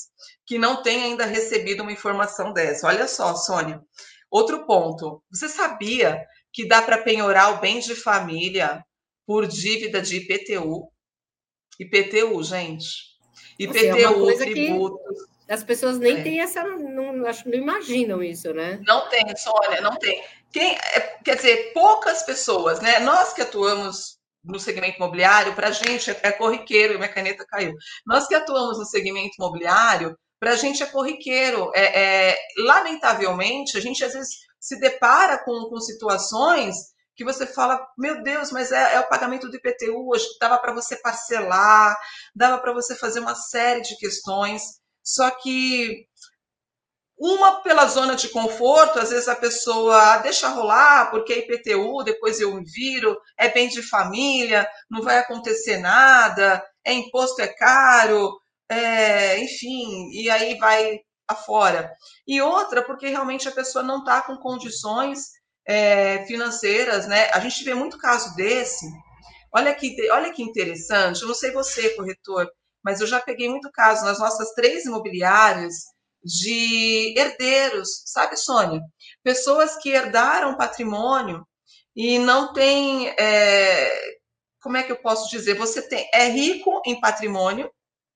que 0.43 0.57
não 0.57 0.81
tenha 0.81 1.05
ainda 1.05 1.23
recebido 1.23 1.83
uma 1.83 1.91
informação 1.91 2.51
dessa. 2.51 2.87
Olha 2.87 3.07
só, 3.07 3.35
Sônia. 3.35 3.79
Outro 4.31 4.65
ponto. 4.65 5.21
Você 5.31 5.47
sabia 5.47 6.25
que 6.53 6.67
dá 6.67 6.81
para 6.81 6.98
penhorar 6.98 7.53
o 7.53 7.60
bem 7.60 7.79
de 7.79 7.96
família 7.96 8.84
por 9.25 9.48
dívida 9.48 10.01
de 10.01 10.17
IPTU? 10.17 10.91
IPTU, 11.79 12.43
gente. 12.43 13.12
IPTU, 13.58 14.29
é 14.29 14.36
tributos. 14.38 15.31
As 15.50 15.63
pessoas 15.63 15.98
nem 15.98 16.20
é. 16.20 16.24
têm 16.24 16.39
essa, 16.39 16.63
não, 16.63 17.25
acho, 17.25 17.50
não 17.50 17.58
imaginam 17.58 18.24
isso, 18.24 18.53
né? 18.53 18.79
Não 18.88 19.10
tem, 19.10 19.36
Sônia, 19.36 19.81
não 19.81 19.98
tem. 19.98 20.24
Quem, 20.51 20.75
é, 20.75 21.00
quer 21.24 21.36
dizer, 21.36 21.74
poucas 21.74 22.24
pessoas, 22.24 22.79
né? 22.79 23.00
Nós 23.00 23.34
que 23.34 23.41
atuamos 23.41 24.17
no 24.43 24.60
segmento 24.60 24.98
imobiliário, 24.98 25.53
para 25.53 25.67
a 25.67 25.72
gente 25.72 26.10
é, 26.10 26.20
é 26.24 26.31
corriqueiro, 26.31 26.98
minha 26.98 27.12
caneta 27.12 27.46
caiu. 27.46 27.74
Nós 28.05 28.27
que 28.27 28.36
atuamos 28.36 28.79
no 28.79 28.86
segmento 28.86 29.36
imobiliário, 29.38 30.17
para 30.41 30.53
a 30.53 30.55
gente 30.55 30.81
é 30.81 30.88
corriqueiro. 30.88 31.71
É, 31.75 32.29
é, 32.31 32.38
lamentavelmente, 32.57 33.77
a 33.77 33.79
gente 33.79 34.03
às 34.03 34.13
vezes 34.13 34.39
se 34.60 34.79
depara 34.79 35.38
com, 35.38 35.69
com 35.69 35.79
situações 35.79 36.75
que 37.15 37.24
você 37.24 37.45
fala, 37.45 37.79
meu 37.95 38.24
Deus, 38.24 38.51
mas 38.51 38.71
é, 38.71 38.95
é 38.95 39.00
o 39.00 39.07
pagamento 39.07 39.48
do 39.48 39.55
IPTU, 39.55 40.10
hoje 40.10 40.25
dava 40.39 40.57
para 40.57 40.74
você 40.74 40.95
parcelar, 40.95 41.95
dava 42.36 42.57
para 42.57 42.74
você 42.74 42.95
fazer 42.95 43.19
uma 43.19 43.36
série 43.36 43.81
de 43.81 43.95
questões, 43.98 44.79
só 45.03 45.29
que 45.29 46.07
uma 47.19 47.62
pela 47.62 47.86
zona 47.86 48.15
de 48.15 48.29
conforto, 48.29 48.98
às 48.98 49.12
vezes 49.12 49.27
a 49.27 49.36
pessoa 49.36 50.17
deixa 50.17 50.48
rolar, 50.48 51.12
porque 51.12 51.33
é 51.33 51.39
IPTU, 51.39 52.03
depois 52.03 52.39
eu 52.39 52.55
me 52.55 52.63
viro, 52.63 53.15
é 53.38 53.48
bem 53.48 53.67
de 53.67 53.83
família, 53.83 54.67
não 54.89 55.03
vai 55.03 55.19
acontecer 55.19 55.77
nada, 55.77 56.65
é 56.83 56.93
imposto 56.93 57.39
é 57.39 57.48
caro, 57.48 58.40
é, 58.71 59.37
enfim, 59.43 60.09
e 60.11 60.29
aí 60.29 60.57
vai 60.57 60.99
afora. 61.27 61.91
E 62.27 62.41
outra, 62.41 62.83
porque 62.83 63.07
realmente 63.07 63.47
a 63.47 63.51
pessoa 63.51 63.83
não 63.83 63.99
está 63.99 64.21
com 64.21 64.37
condições 64.37 65.27
é, 65.65 66.25
financeiras, 66.25 67.07
né? 67.07 67.29
A 67.33 67.39
gente 67.39 67.63
vê 67.63 67.73
muito 67.73 67.97
caso 67.97 68.35
desse. 68.35 68.85
Olha 69.53 69.73
que, 69.75 69.95
olha 70.11 70.31
que 70.31 70.41
interessante, 70.41 71.21
eu 71.21 71.27
não 71.27 71.35
sei 71.35 71.51
você, 71.51 71.89
corretor, 71.95 72.49
mas 72.83 73.01
eu 73.01 73.07
já 73.07 73.19
peguei 73.19 73.49
muito 73.49 73.69
caso 73.71 74.05
nas 74.05 74.19
nossas 74.19 74.53
três 74.53 74.85
imobiliárias 74.85 75.73
de 76.23 77.13
herdeiros, 77.17 78.03
sabe, 78.05 78.37
Sônia? 78.37 78.81
Pessoas 79.23 79.75
que 79.77 79.89
herdaram 79.89 80.55
patrimônio 80.55 81.45
e 81.95 82.19
não 82.19 82.53
tem. 82.53 83.09
É, 83.19 83.91
como 84.61 84.77
é 84.77 84.83
que 84.83 84.91
eu 84.91 85.01
posso 85.01 85.29
dizer? 85.29 85.55
Você 85.55 85.81
tem, 85.81 86.07
é 86.13 86.29
rico 86.29 86.81
em 86.85 86.99
patrimônio, 87.01 87.69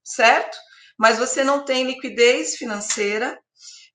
certo? 0.06 0.58
Mas 0.98 1.18
você 1.18 1.44
não 1.44 1.66
tem 1.66 1.84
liquidez 1.84 2.56
financeira. 2.56 3.38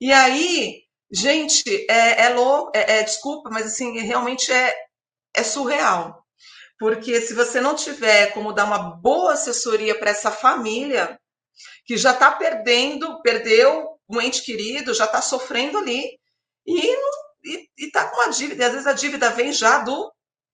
E 0.01 0.13
aí, 0.13 0.83
gente, 1.11 1.87
é, 1.89 2.25
é 2.25 2.29
louco, 2.31 2.73
é, 2.75 2.99
é, 2.99 3.03
desculpa, 3.03 3.49
mas 3.51 3.67
assim, 3.67 3.99
realmente 4.01 4.53
é, 4.53 4.75
é 5.35 5.43
surreal. 5.43 6.23
Porque 6.79 7.21
se 7.21 7.35
você 7.35 7.61
não 7.61 7.75
tiver 7.75 8.33
como 8.33 8.53
dar 8.53 8.65
uma 8.65 8.79
boa 8.79 9.35
assessoria 9.35 9.99
para 9.99 10.11
essa 10.11 10.31
família, 10.31 11.19
que 11.85 11.97
já 11.97 12.13
está 12.13 12.33
perdendo, 12.33 13.21
perdeu 13.23 13.87
um 14.09 14.21
ente 14.21 14.43
querido, 14.43 14.95
já 14.95 15.05
está 15.05 15.23
sofrendo 15.23 15.79
ali, 15.79 16.19
e 16.67 16.97
está 17.79 18.09
com 18.09 18.17
uma 18.17 18.31
dívida, 18.31 18.63
e 18.63 18.67
às 18.67 18.73
vezes 18.73 18.87
a 18.87 18.93
dívida 18.93 19.31
vem 19.31 19.53
já 19.53 19.79
do 19.79 20.13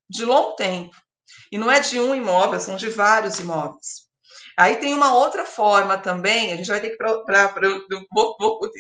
de 0.09 0.25
longo 0.25 0.55
tempo. 0.55 0.97
E 1.51 1.59
não 1.59 1.71
é 1.71 1.81
de 1.81 1.99
um 1.99 2.15
imóvel, 2.15 2.61
são 2.61 2.77
de 2.77 2.89
vários 2.89 3.39
imóveis. 3.39 4.06
Aí 4.57 4.77
tem 4.77 4.95
uma 4.95 5.15
outra 5.15 5.45
forma 5.45 5.99
também, 5.99 6.53
a 6.53 6.57
gente 6.57 6.69
vai 6.69 6.81
ter 6.81 6.91
que. 6.91 6.97
Pra, 6.97 7.19
pra, 7.25 7.49
pra, 7.49 7.69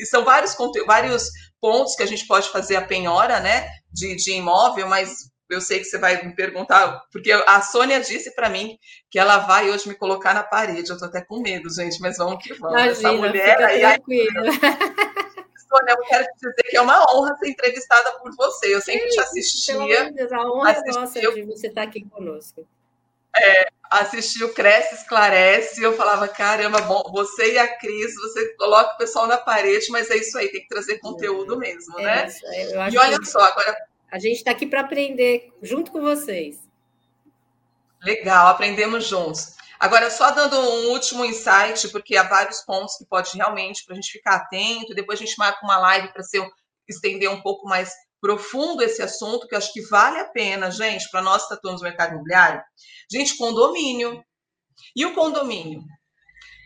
são 0.09 0.25
vários, 0.25 0.57
vários 0.87 1.31
pontos 1.61 1.95
que 1.95 2.03
a 2.03 2.07
gente 2.07 2.27
pode 2.27 2.49
fazer 2.49 2.77
a 2.77 2.87
penhora 2.87 3.41
né, 3.41 3.69
de, 3.93 4.17
de 4.17 4.33
imóvel, 4.33 4.89
mas 4.89 5.31
eu 5.51 5.61
sei 5.61 5.79
que 5.79 5.85
você 5.85 5.99
vai 5.99 6.25
me 6.25 6.35
perguntar, 6.35 7.03
porque 7.13 7.31
a 7.31 7.61
Sônia 7.61 8.01
disse 8.01 8.35
para 8.35 8.49
mim 8.49 8.79
que 9.11 9.19
ela 9.19 9.39
vai 9.39 9.71
hoje 9.71 9.87
me 9.87 9.95
colocar 9.95 10.35
na 10.35 10.43
parede. 10.43 10.89
Eu 10.89 10.95
estou 10.95 11.09
até 11.09 11.23
com 11.23 11.41
medo, 11.41 11.69
gente, 11.71 12.01
mas 12.01 12.17
vamos 12.17 12.43
que 12.43 12.55
vamos. 12.55 12.81
Imagina, 12.81 13.09
Essa 13.09 13.13
mulher 13.13 13.63
aí. 13.63 13.85
aí 13.85 14.01
Sônia, 15.69 15.93
eu 15.93 15.99
quero 16.09 16.25
te 16.25 16.49
dizer 16.49 16.63
que 16.71 16.77
é 16.77 16.81
uma 16.81 17.05
honra 17.13 17.37
ser 17.37 17.49
entrevistada 17.49 18.19
por 18.19 18.35
você. 18.35 18.75
Eu 18.75 18.81
sempre 18.81 19.09
te 19.09 19.21
assistia. 19.21 20.11
Deus, 20.11 20.33
a 20.33 20.41
honra 20.41 20.71
é 20.73 20.93
nossa 20.93 21.21
de 21.21 21.43
você 21.43 21.67
estar 21.67 21.83
aqui 21.83 22.05
conosco. 22.09 22.67
É, 23.39 23.69
assisti 23.91 24.43
o 24.43 24.53
Cresce 24.53 24.95
Esclarece, 24.95 25.83
eu 25.83 25.93
falava, 25.95 26.27
caramba, 26.29 26.81
bom, 26.81 27.03
você 27.13 27.55
e 27.55 27.59
a 27.59 27.77
Cris, 27.77 28.15
você 28.15 28.55
coloca 28.57 28.95
o 28.95 28.97
pessoal 28.97 29.27
na 29.27 29.37
parede, 29.37 29.91
mas 29.91 30.11
é 30.11 30.17
isso 30.17 30.37
aí, 30.39 30.49
tem 30.49 30.63
que 30.63 30.69
trazer 30.69 30.99
conteúdo 30.99 31.55
é, 31.55 31.59
mesmo, 31.59 31.99
é 32.01 32.03
né? 32.03 32.27
Isso, 32.27 32.45
e 32.93 32.99
olha 32.99 33.19
que 33.19 33.27
só, 33.27 33.41
agora. 33.41 33.77
A 34.11 34.19
gente 34.19 34.37
está 34.37 34.53
aqui 34.53 34.67
para 34.67 34.81
aprender 34.81 35.53
junto 35.63 35.91
com 35.91 36.01
vocês. 36.01 36.61
Legal, 38.03 38.49
aprendemos 38.49 39.07
juntos. 39.07 39.57
Agora, 39.79 40.11
só 40.11 40.31
dando 40.31 40.59
um 40.59 40.91
último 40.91 41.25
insight, 41.25 41.89
porque 41.89 42.17
há 42.17 42.23
vários 42.23 42.61
pontos 42.61 42.97
que 42.97 43.05
pode 43.05 43.37
realmente, 43.37 43.85
para 43.85 43.93
a 43.93 43.97
gente 43.97 44.11
ficar 44.11 44.37
atento, 44.37 44.95
depois 44.95 45.21
a 45.21 45.25
gente 45.25 45.37
marca 45.37 45.65
uma 45.65 45.79
live 45.79 46.13
para 46.13 46.23
estender 46.89 47.31
um 47.31 47.43
pouco 47.43 47.69
mais 47.69 47.93
profundo 48.27 48.83
esse 48.83 49.01
assunto, 49.01 49.47
que 49.47 49.55
eu 49.55 49.59
acho 49.59 49.73
que 49.73 49.81
vale 49.83 50.19
a 50.19 50.29
pena, 50.29 50.69
gente, 50.69 51.09
para 51.13 51.23
nós 51.23 51.47
que 51.47 51.55
atuamos 51.55 51.81
no 51.81 51.87
mercado 51.87 52.15
imobiliário. 52.15 52.61
Gente, 53.09 53.37
condomínio. 53.37 54.21
E 54.97 55.07
o 55.07 55.15
condomínio? 55.15 55.81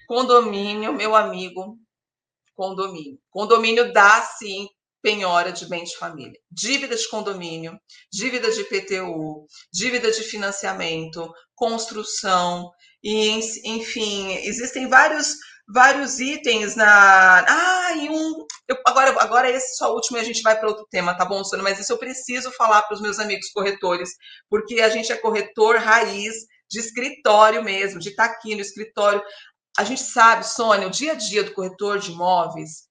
Condomínio, 0.08 0.94
meu 0.94 1.14
amigo, 1.14 1.76
condomínio. 2.56 3.18
Condomínio 3.28 3.92
dá, 3.92 4.22
sim, 4.22 4.68
penhora 5.02 5.52
de 5.52 5.68
bem 5.68 5.84
de 5.84 5.94
família. 5.98 6.40
Dívida 6.50 6.96
de 6.96 7.06
condomínio, 7.10 7.78
dívida 8.10 8.50
de 8.50 8.62
IPTU, 8.62 9.46
dívida 9.70 10.10
de 10.10 10.22
financiamento, 10.22 11.30
construção, 11.54 12.70
e, 13.04 13.38
enfim, 13.66 14.32
existem 14.46 14.88
vários 14.88 15.34
vários 15.72 16.18
itens 16.18 16.74
na. 16.76 17.44
Ah, 17.48 17.92
e 17.96 18.08
um. 18.08 18.46
Eu, 18.68 18.76
agora, 18.86 19.22
agora 19.22 19.50
esse 19.50 19.76
só 19.76 19.94
último 19.94 20.18
e 20.18 20.20
a 20.20 20.24
gente 20.24 20.42
vai 20.42 20.58
para 20.58 20.68
outro 20.68 20.86
tema, 20.90 21.16
tá 21.16 21.24
bom, 21.24 21.42
Sônia? 21.44 21.62
Mas 21.62 21.78
isso 21.78 21.92
eu 21.92 21.98
preciso 21.98 22.50
falar 22.52 22.82
para 22.82 22.94
os 22.94 23.00
meus 23.00 23.18
amigos 23.18 23.50
corretores, 23.50 24.10
porque 24.48 24.80
a 24.80 24.88
gente 24.88 25.12
é 25.12 25.16
corretor 25.16 25.76
raiz 25.76 26.34
de 26.68 26.78
escritório 26.78 27.62
mesmo, 27.64 27.98
de 27.98 28.10
estar 28.10 28.28
tá 28.28 28.34
aqui 28.34 28.54
no 28.54 28.60
escritório. 28.60 29.22
A 29.78 29.84
gente 29.84 30.02
sabe, 30.02 30.46
Sônia, 30.46 30.86
o 30.86 30.90
dia 30.90 31.12
a 31.12 31.16
dia 31.16 31.44
do 31.44 31.52
corretor 31.52 31.98
de 31.98 32.12
imóveis, 32.12 32.88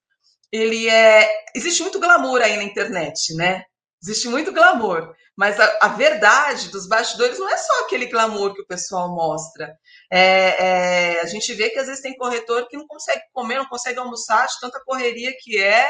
ele 0.51 0.89
é. 0.89 1.29
Existe 1.55 1.81
muito 1.81 1.99
glamour 1.99 2.41
aí 2.41 2.55
na 2.57 2.63
internet, 2.63 3.35
né? 3.35 3.63
Existe 4.01 4.29
muito 4.29 4.53
glamour, 4.53 5.13
mas 5.39 5.57
a, 5.57 5.77
a, 5.83 5.87
verdade 5.87 6.67
dos 6.67 6.85
bastidores 6.85 7.39
não 7.39 7.47
é 7.47 7.55
só 7.55 7.85
aquele 7.85 8.07
glamour 8.07 8.53
que 8.53 8.61
o 8.61 8.67
pessoal 8.67 9.15
mostra. 9.15 9.73
É, 10.11 10.65
é, 10.65 11.21
a 11.21 11.25
gente 11.27 11.53
vê 11.53 11.69
que 11.69 11.79
às 11.79 11.87
vezes 11.87 12.01
tem 12.01 12.17
corretor 12.17 12.67
que 12.67 12.75
não 12.75 12.85
consegue 12.85 13.23
comer, 13.31 13.55
não 13.55 13.69
consegue 13.69 13.99
almoçar 13.99 14.45
de 14.47 14.59
tanta 14.59 14.83
correria 14.83 15.31
que 15.39 15.57
é, 15.57 15.89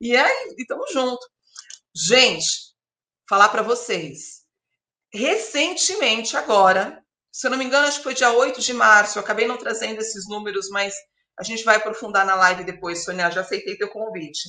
e 0.00 0.16
aí 0.16 0.52
estamos 0.58 0.92
junto. 0.92 1.24
Gente, 1.94 2.74
falar 3.28 3.50
para 3.50 3.62
vocês. 3.62 4.42
Recentemente, 5.14 6.36
agora, 6.36 7.00
se 7.30 7.46
eu 7.46 7.52
não 7.52 7.58
me 7.58 7.66
engano, 7.66 7.86
acho 7.86 7.98
que 7.98 8.02
foi 8.02 8.14
dia 8.14 8.32
8 8.32 8.60
de 8.60 8.72
março, 8.72 9.16
eu 9.16 9.22
acabei 9.22 9.46
não 9.46 9.56
trazendo 9.56 10.00
esses 10.00 10.28
números, 10.28 10.68
mas 10.70 10.92
a 11.38 11.44
gente 11.44 11.62
vai 11.62 11.76
aprofundar 11.76 12.26
na 12.26 12.34
live 12.34 12.64
depois, 12.64 13.04
Sônia, 13.04 13.30
já 13.30 13.42
aceitei 13.42 13.78
teu 13.78 13.90
convite. 13.90 14.48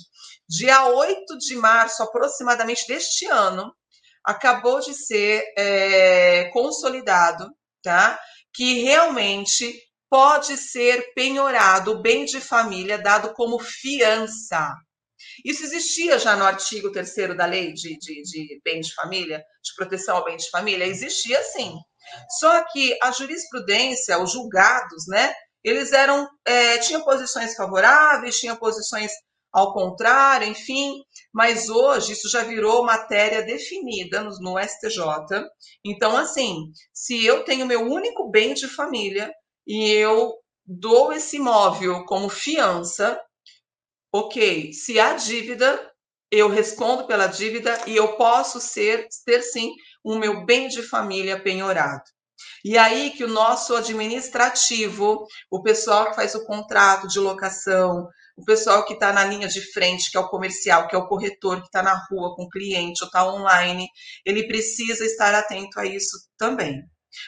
Dia 0.50 0.88
8 0.88 1.38
de 1.38 1.56
março, 1.56 2.01
aproximadamente 2.01 2.88
deste 2.88 3.27
ano, 3.27 3.72
acabou 4.24 4.80
de 4.80 4.94
ser 4.94 5.44
é, 5.58 6.50
consolidado, 6.52 7.50
tá? 7.84 8.20
Que 8.54 8.82
realmente 8.82 9.80
pode 10.10 10.58
ser 10.58 11.14
penhorado 11.14 11.92
o 11.92 12.02
bem 12.02 12.26
de 12.26 12.42
família 12.42 12.98
dado 12.98 13.34
como 13.34 13.60
fiança. 13.60 14.76
Isso 15.46 15.64
existia 15.64 16.18
já 16.18 16.36
no 16.36 16.46
artigo 16.46 16.92
3 16.92 17.38
da 17.38 17.46
lei 17.46 17.74
de, 17.74 17.98
de, 17.98 18.22
de 18.24 18.62
bem 18.64 18.82
de 18.82 18.94
família, 18.94 19.44
de 19.64 19.76
proteção 19.76 20.18
ao 20.18 20.26
bem 20.26 20.38
de 20.38 20.50
família? 20.50 20.86
Existia 20.86 21.42
sim. 21.44 21.76
Só 22.40 22.64
que 22.72 22.98
a 23.04 23.12
jurisprudência, 23.12 24.20
os 24.20 24.32
julgados, 24.32 25.06
né, 25.08 25.34
eles 25.64 25.92
eram 25.92 26.28
é, 26.46 26.78
tinham 26.80 27.04
posições 27.04 27.56
favoráveis, 27.56 28.40
tinham 28.40 28.56
posições 28.56 29.12
ao 29.51 29.74
contrário, 29.74 30.48
enfim, 30.48 31.01
mas 31.34 31.70
hoje 31.70 32.13
isso 32.13 32.29
já 32.29 32.44
virou 32.44 32.86
matéria 32.86 33.41
definida 33.41 34.22
no, 34.22 34.29
no 34.39 34.60
STJ. 34.60 35.03
Então, 35.84 36.15
assim, 36.15 36.72
se 36.94 37.25
eu 37.25 37.44
tenho 37.44 37.65
meu 37.65 37.82
único 37.82 38.29
bem 38.29 38.53
de 38.53 38.68
família 38.68 39.32
e 39.68 39.91
eu 39.91 40.34
dou 40.65 41.12
esse 41.12 41.38
imóvel 41.38 42.06
como 42.06 42.29
fiança, 42.29 43.20
ok, 44.13 44.72
se 44.74 45.00
há 45.00 45.13
dívida, 45.13 45.89
eu 46.32 46.48
respondo 46.48 47.08
pela 47.08 47.27
dívida 47.27 47.79
e 47.88 47.96
eu 47.96 48.15
posso 48.15 48.60
ser 48.60 49.08
ter 49.25 49.41
sim 49.41 49.74
o 50.03 50.15
meu 50.15 50.46
bem 50.46 50.68
de 50.68 50.84
família 50.84 51.41
penhorado. 51.41 52.03
E 52.63 52.77
aí 52.77 53.12
que 53.12 53.24
o 53.24 53.27
nosso 53.27 53.75
administrativo, 53.75 55.25
o 55.50 55.62
pessoal 55.62 56.10
que 56.10 56.15
faz 56.15 56.36
o 56.36 56.46
contrato 56.46 57.08
de 57.08 57.20
locação, 57.20 58.08
o 58.39 58.46
pessoal 58.46 58.86
que 58.86 58.93
está 58.93 59.12
na 59.12 59.25
linha 59.25 59.48
de 59.48 59.62
frente, 59.74 60.10
que 60.10 60.17
é 60.17 60.19
o 60.19 60.29
comercial, 60.29 60.88
que 60.88 60.96
é 60.96 60.98
o 60.98 61.08
corretor, 61.08 61.60
que 61.62 61.67
está 61.67 61.84
na 61.84 61.96
rua 62.10 62.36
com 62.36 62.43
o 62.43 62.50
cliente 62.50 63.03
ou 63.03 63.08
está 63.08 63.27
online, 63.27 63.88
ele 64.25 64.48
precisa 64.48 65.05
estar 65.05 65.34
atento 65.36 65.79
a 65.79 65.86
isso 65.86 66.17
também. 66.38 66.84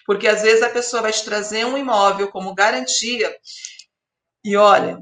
Porque 0.06 0.28
às 0.28 0.42
vezes 0.42 0.64
a 0.64 0.70
pessoa 0.70 1.02
vai 1.02 1.12
te 1.12 1.24
trazer 1.24 1.66
um 1.66 1.78
imóvel 1.78 2.30
como 2.30 2.54
garantia 2.54 3.36
e 4.44 4.56
olha, 4.56 4.98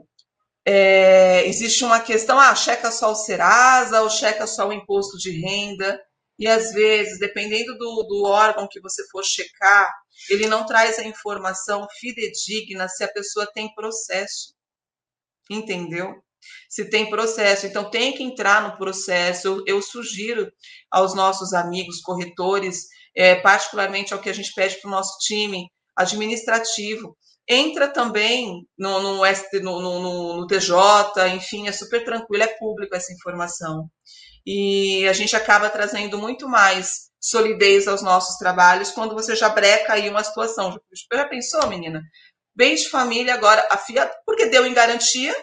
é, 0.65 1.47
existe 1.47 1.83
uma 1.83 1.99
questão, 1.99 2.39
ah, 2.39 2.53
checa 2.55 2.91
só 2.91 3.11
o 3.11 3.15
Serasa 3.15 4.01
ou 4.01 4.09
checa 4.09 4.45
só 4.45 4.67
o 4.67 4.73
imposto 4.73 5.17
de 5.17 5.31
renda. 5.31 5.99
E 6.37 6.47
às 6.47 6.71
vezes, 6.71 7.19
dependendo 7.19 7.77
do, 7.77 8.03
do 8.03 8.23
órgão 8.23 8.67
que 8.69 8.79
você 8.79 9.05
for 9.09 9.23
checar, 9.23 9.93
ele 10.29 10.47
não 10.47 10.65
traz 10.65 10.99
a 10.99 11.03
informação 11.03 11.87
fidedigna 11.99 12.87
se 12.87 13.03
a 13.03 13.07
pessoa 13.07 13.49
tem 13.53 13.73
processo. 13.73 14.53
Entendeu? 15.49 16.15
Se 16.69 16.89
tem 16.89 17.09
processo. 17.09 17.65
Então, 17.65 17.89
tem 17.89 18.13
que 18.13 18.23
entrar 18.23 18.61
no 18.61 18.77
processo. 18.77 19.47
Eu, 19.47 19.63
eu 19.65 19.81
sugiro 19.81 20.51
aos 20.91 21.13
nossos 21.15 21.53
amigos 21.53 22.01
corretores, 22.01 22.85
é, 23.15 23.35
particularmente 23.35 24.13
ao 24.13 24.21
que 24.21 24.29
a 24.29 24.33
gente 24.33 24.53
pede 24.53 24.79
para 24.79 24.87
o 24.87 24.91
nosso 24.91 25.17
time 25.19 25.69
administrativo, 25.95 27.17
entra 27.49 27.89
também 27.89 28.65
no, 28.77 29.01
no, 29.01 29.17
no, 29.61 30.37
no, 30.37 30.47
TJ, 30.47 31.27
enfim, 31.35 31.67
é 31.67 31.71
super 31.71 32.05
tranquilo, 32.05 32.43
é 32.43 32.47
público 32.47 32.95
essa 32.95 33.11
informação. 33.11 33.89
E 34.45 35.07
a 35.07 35.13
gente 35.13 35.35
acaba 35.35 35.69
trazendo 35.69 36.17
muito 36.17 36.47
mais 36.47 37.09
solidez 37.19 37.87
aos 37.87 38.01
nossos 38.01 38.37
trabalhos 38.37 38.91
quando 38.91 39.13
você 39.13 39.35
já 39.35 39.49
breca 39.49 39.93
aí 39.93 40.09
uma 40.09 40.23
situação. 40.23 40.79
Já 41.11 41.27
pensou, 41.27 41.67
menina? 41.67 42.01
Bem 42.59 42.75
de 42.75 42.89
família, 42.89 43.35
agora 43.35 43.65
a 43.71 43.77
FIA, 43.77 44.11
porque 44.25 44.47
deu 44.47 44.65
em 44.65 44.73
garantia, 44.73 45.33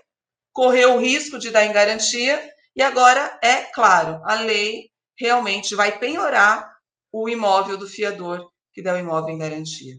correu 0.53 0.97
o 0.97 0.99
risco 0.99 1.39
de 1.39 1.51
dar 1.51 1.65
em 1.65 1.73
garantia, 1.73 2.39
e 2.77 2.83
agora 2.83 3.41
é 3.43 3.63
claro, 3.73 4.21
a 4.23 4.35
lei 4.35 4.91
realmente 5.19 5.75
vai 5.75 5.99
penhorar 5.99 6.71
o 7.11 7.27
imóvel 7.27 7.79
do 7.79 7.89
fiador 7.89 8.51
que 8.71 8.83
deu 8.83 8.93
o 8.93 8.99
imóvel 8.99 9.35
em 9.35 9.39
garantia. 9.39 9.95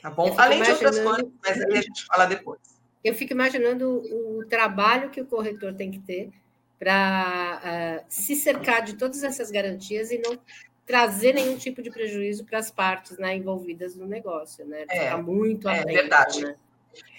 Tá 0.00 0.08
bom? 0.08 0.34
Além 0.38 0.62
de 0.62 0.70
outras 0.70 0.98
coisas, 0.98 1.30
mas 1.44 1.60
aí 1.60 1.76
a 1.76 1.82
gente 1.82 2.06
fala 2.06 2.24
depois. 2.24 2.58
Eu 3.04 3.14
fico 3.14 3.34
imaginando 3.34 3.90
o 3.90 4.42
trabalho 4.48 5.10
que 5.10 5.20
o 5.20 5.26
corretor 5.26 5.74
tem 5.74 5.90
que 5.90 5.98
ter 5.98 6.30
para 6.78 7.60
uh, 7.62 7.66
eh, 7.66 8.04
se 8.08 8.34
cercar 8.34 8.82
de 8.82 8.94
todas 8.94 9.22
essas 9.22 9.50
garantias 9.50 10.10
e 10.10 10.16
não 10.16 10.40
trazer 10.86 11.34
nenhum 11.34 11.56
tipo 11.56 11.82
de 11.82 11.90
prejuízo 11.90 12.44
para 12.44 12.58
as 12.58 12.70
partes 12.70 13.16
né, 13.18 13.36
envolvidas 13.36 13.94
no 13.94 14.06
negócio, 14.06 14.64
né? 14.66 14.84
É, 14.88 15.14
muito 15.16 15.68
é 15.68 15.84
verdade. 15.84 16.42
Né? 16.42 16.56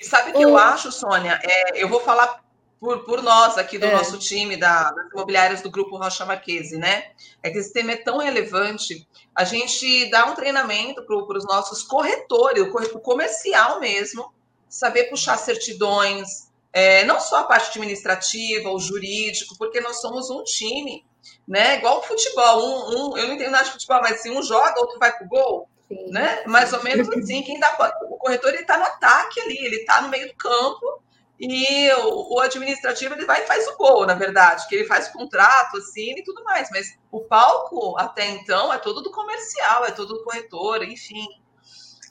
Sabe 0.02 0.32
o 0.32 0.34
que 0.34 0.44
eu 0.44 0.58
acho, 0.58 0.92
Sônia? 0.92 1.40
É, 1.44 1.82
eu 1.82 1.88
vou 1.88 2.02
falar 2.02 2.44
por, 2.80 3.06
por 3.06 3.24
nós 3.24 3.58
aqui 3.58 3.78
do 3.78 3.86
é. 3.86 3.92
nosso 3.94 4.20
time 4.20 4.58
da, 4.58 4.92
das 4.92 5.10
imobiliárias 5.12 5.62
do 5.62 5.72
Grupo 5.72 5.96
Rocha 5.96 6.26
Marquese, 6.26 6.78
né? 6.78 7.12
É 7.42 7.50
que 7.50 7.58
esse 7.58 7.72
tema 7.72 7.94
é 7.94 7.96
tão 7.96 8.18
relevante. 8.18 9.08
A 9.34 9.46
gente 9.46 10.10
dá 10.12 10.26
um 10.26 10.36
treinamento 10.36 11.02
para 11.06 11.38
os 11.38 11.46
nossos 11.46 11.82
corretores, 11.84 12.62
o 12.62 12.72
corretor 12.72 13.02
comercial 13.02 13.80
mesmo, 13.80 14.34
saber 14.68 15.06
puxar 15.06 15.38
certidões, 15.38 16.52
é, 16.74 17.06
não 17.06 17.20
só 17.20 17.38
a 17.38 17.44
parte 17.46 17.70
administrativa, 17.70 18.70
o 18.70 18.80
jurídico, 18.80 19.56
porque 19.58 19.80
nós 19.80 20.02
somos 20.02 20.30
um 20.30 20.44
time, 20.44 21.06
né? 21.48 21.78
Igual 21.78 22.00
o 22.00 22.04
futebol, 22.04 22.60
um, 22.60 23.12
um 23.12 23.18
eu 23.18 23.28
não 23.28 23.36
entendo 23.36 23.52
nada 23.52 23.66
de 23.66 23.72
futebol, 23.72 24.02
mas 24.02 24.20
assim, 24.20 24.32
um 24.32 24.44
joga, 24.44 24.80
outro 24.80 25.00
vai 25.00 25.12
pro 25.18 25.28
gol, 25.28 25.70
Sim. 25.88 26.12
né? 26.12 26.44
Mais 26.46 26.74
ou 26.74 26.84
menos 26.84 27.10
assim, 27.10 27.44
quem 27.44 27.60
dá 27.60 27.94
o 28.10 28.18
corretor 28.18 28.50
ele 28.50 28.62
está 28.62 28.78
no 28.78 28.86
ataque 28.86 29.40
ali, 29.42 29.58
ele 29.58 29.78
está 29.78 30.02
no 30.02 30.10
meio 30.10 30.28
do 30.28 30.36
campo 30.36 31.04
e 31.40 31.92
o, 31.92 32.36
o, 32.36 32.40
administrativo 32.40 33.16
ele 33.16 33.26
vai 33.26 33.44
e 33.44 33.48
faz 33.48 33.68
o 33.68 33.76
gol, 33.76 34.06
na 34.06 34.14
verdade, 34.14 34.68
que 34.68 34.76
ele 34.76 34.86
faz 34.86 35.08
o 35.08 35.14
contrato, 35.14 35.78
assim 35.78 36.16
e 36.18 36.24
tudo 36.24 36.44
mais. 36.44 36.70
Mas 36.72 36.98
o 37.12 37.22
palco, 37.22 37.98
até 37.98 38.30
então, 38.30 38.72
é 38.72 38.78
todo 38.78 39.02
do 39.02 39.12
comercial, 39.12 39.84
é 39.86 39.92
todo 39.92 40.14
do 40.14 40.24
corretor, 40.24 40.84
enfim. 40.84 41.28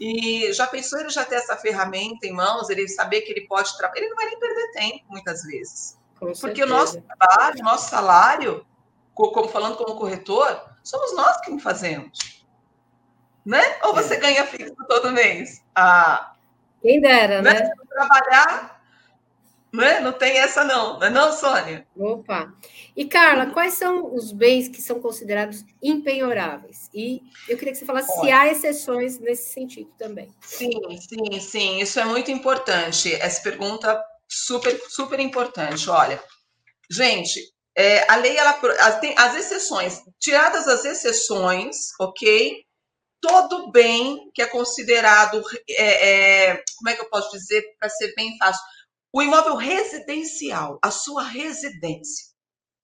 E 0.00 0.52
já 0.52 0.66
pensou 0.66 0.98
ele 0.98 1.10
já 1.10 1.24
ter 1.24 1.36
essa 1.36 1.56
ferramenta 1.56 2.26
em 2.26 2.32
mãos, 2.32 2.68
ele 2.68 2.88
saber 2.88 3.22
que 3.22 3.30
ele 3.30 3.46
pode 3.46 3.76
trabalhar, 3.78 4.02
ele 4.02 4.10
não 4.10 4.16
vai 4.16 4.26
nem 4.26 4.38
perder 4.38 4.72
tempo, 4.72 5.04
muitas 5.08 5.42
vezes. 5.44 5.96
Porque 6.40 6.62
o 6.62 6.66
nosso 6.66 7.00
trabalho, 7.00 7.60
o 7.60 7.64
nosso 7.64 7.88
salário, 7.88 8.66
como 9.30 9.48
falando 9.48 9.76
como 9.76 9.96
corretor, 9.96 10.60
somos 10.82 11.14
nós 11.14 11.40
que 11.40 11.58
fazemos. 11.60 12.42
Né? 13.44 13.62
Ou 13.84 13.94
você 13.94 14.14
é. 14.14 14.20
ganha 14.20 14.46
fixo 14.46 14.74
todo 14.88 15.12
mês? 15.12 15.62
Ah, 15.74 16.34
Quem 16.80 17.00
dera, 17.00 17.42
né? 17.42 17.54
né? 17.54 17.70
Trabalhar 17.88 18.82
né? 19.72 20.00
Não 20.00 20.12
tem 20.12 20.36
essa 20.36 20.64
não, 20.64 20.98
não 20.98 21.06
é 21.06 21.10
não, 21.10 21.32
Sônia? 21.32 21.86
Opa! 21.96 22.52
E, 22.94 23.06
Carla, 23.06 23.46
quais 23.46 23.74
são 23.74 24.14
os 24.14 24.30
bens 24.30 24.68
que 24.68 24.82
são 24.82 25.00
considerados 25.00 25.64
impenhoráveis? 25.82 26.90
E 26.92 27.22
eu 27.48 27.56
queria 27.56 27.72
que 27.72 27.78
você 27.78 27.86
falasse 27.86 28.12
Olha. 28.12 28.20
se 28.20 28.30
há 28.30 28.48
exceções 28.48 29.18
nesse 29.18 29.50
sentido 29.50 29.90
também. 29.98 30.30
Sim, 30.42 30.70
sim, 31.00 31.40
sim. 31.40 31.80
Isso 31.80 31.98
é 31.98 32.04
muito 32.04 32.30
importante. 32.30 33.14
Essa 33.14 33.42
pergunta 33.42 33.98
super, 34.28 34.78
super 34.90 35.18
importante. 35.18 35.88
Olha, 35.88 36.22
gente, 36.90 37.40
é, 37.76 38.10
a 38.10 38.16
lei, 38.16 38.36
ela 38.36 38.52
tem 39.00 39.14
as 39.16 39.34
exceções. 39.34 40.00
Tiradas 40.20 40.68
as 40.68 40.84
exceções, 40.84 41.90
ok? 41.98 42.64
Todo 43.20 43.70
bem 43.70 44.30
que 44.34 44.42
é 44.42 44.46
considerado, 44.46 45.42
é, 45.70 46.10
é, 46.50 46.64
como 46.76 46.90
é 46.90 46.94
que 46.94 47.02
eu 47.02 47.08
posso 47.08 47.30
dizer, 47.30 47.62
para 47.78 47.88
ser 47.88 48.14
bem 48.14 48.36
fácil, 48.36 48.62
o 49.12 49.22
imóvel 49.22 49.56
residencial, 49.56 50.78
a 50.82 50.90
sua 50.90 51.22
residência, 51.22 52.26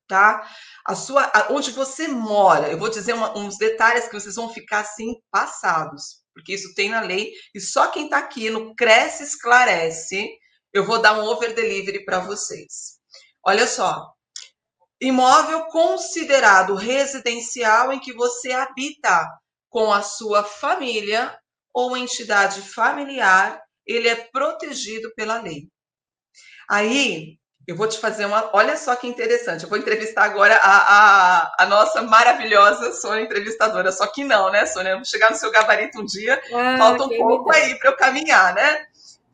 tá? 0.06 0.48
A 0.86 0.94
sua, 0.94 1.30
onde 1.50 1.70
você 1.70 2.06
mora. 2.06 2.68
Eu 2.68 2.78
vou 2.78 2.88
dizer 2.88 3.14
uma, 3.14 3.36
uns 3.36 3.56
detalhes 3.58 4.06
que 4.06 4.18
vocês 4.18 4.36
vão 4.36 4.52
ficar 4.52 4.80
assim 4.80 5.14
passados, 5.30 6.22
porque 6.34 6.54
isso 6.54 6.74
tem 6.74 6.90
na 6.90 7.00
lei 7.00 7.32
e 7.54 7.60
só 7.60 7.88
quem 7.88 8.04
está 8.04 8.18
aqui 8.18 8.50
no 8.50 8.74
Cresce 8.76 9.24
Esclarece, 9.24 10.28
eu 10.72 10.84
vou 10.84 11.00
dar 11.00 11.18
um 11.18 11.24
over 11.24 11.54
delivery 11.54 12.04
para 12.04 12.20
vocês. 12.20 12.98
Olha 13.44 13.66
só, 13.66 14.14
imóvel 15.00 15.66
considerado 15.66 16.74
residencial 16.74 17.92
em 17.92 18.00
que 18.00 18.12
você 18.12 18.52
habita 18.52 19.28
com 19.68 19.92
a 19.92 20.02
sua 20.02 20.42
família 20.42 21.38
ou 21.72 21.96
entidade 21.96 22.62
familiar, 22.62 23.62
ele 23.86 24.08
é 24.08 24.16
protegido 24.16 25.12
pela 25.14 25.40
lei. 25.40 25.68
Aí, 26.68 27.38
eu 27.68 27.76
vou 27.76 27.86
te 27.86 27.98
fazer 27.98 28.24
uma. 28.24 28.50
Olha 28.54 28.78
só 28.78 28.96
que 28.96 29.06
interessante. 29.06 29.62
Eu 29.62 29.68
vou 29.68 29.78
entrevistar 29.78 30.24
agora 30.24 30.56
a, 30.56 31.42
a, 31.42 31.54
a 31.58 31.66
nossa 31.66 32.00
maravilhosa 32.00 32.92
Sônia 32.94 33.24
entrevistadora. 33.24 33.92
Só 33.92 34.06
que 34.06 34.24
não, 34.24 34.50
né, 34.50 34.64
Sônia? 34.64 34.92
Eu 34.92 34.96
vou 34.96 35.04
chegar 35.04 35.30
no 35.30 35.36
seu 35.36 35.50
gabarito 35.50 36.00
um 36.00 36.04
dia, 36.04 36.40
ah, 36.54 36.78
falta 36.78 37.04
um 37.04 37.10
pouco 37.10 37.52
aí 37.52 37.78
para 37.78 37.90
eu 37.90 37.96
caminhar, 37.96 38.54
né? 38.54 38.86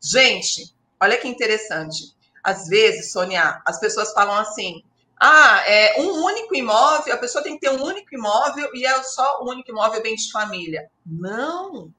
Gente, 0.03 0.75
olha 1.01 1.17
que 1.17 1.29
interessante. 1.29 2.13
Às 2.43 2.67
vezes, 2.67 3.13
Sônia, 3.13 3.61
as 3.65 3.79
pessoas 3.79 4.11
falam 4.11 4.35
assim: 4.35 4.83
ah, 5.19 5.63
é 5.65 6.01
um 6.01 6.23
único 6.25 6.55
imóvel, 6.55 7.13
a 7.13 7.17
pessoa 7.17 7.43
tem 7.43 7.53
que 7.53 7.61
ter 7.61 7.69
um 7.69 7.83
único 7.83 8.13
imóvel 8.13 8.69
e 8.73 8.85
é 8.85 9.03
só 9.03 9.41
o 9.41 9.49
único 9.49 9.71
imóvel 9.71 10.01
bem 10.01 10.15
de 10.15 10.31
família. 10.31 10.89
Não. 11.05 11.93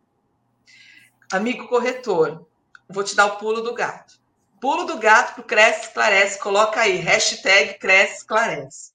Amigo 1.32 1.66
corretor, 1.66 2.46
vou 2.88 3.02
te 3.02 3.16
dar 3.16 3.26
o 3.26 3.36
pulo 3.38 3.62
do 3.62 3.74
gato. 3.74 4.20
Pulo 4.60 4.84
do 4.84 4.98
gato 4.98 5.34
pro 5.34 5.44
Cresce 5.44 5.86
Esclarece. 5.86 6.38
Coloca 6.38 6.80
aí, 6.80 6.96
hashtag 6.96 7.78
Cresce 7.78 8.18
Esclarece. 8.18 8.92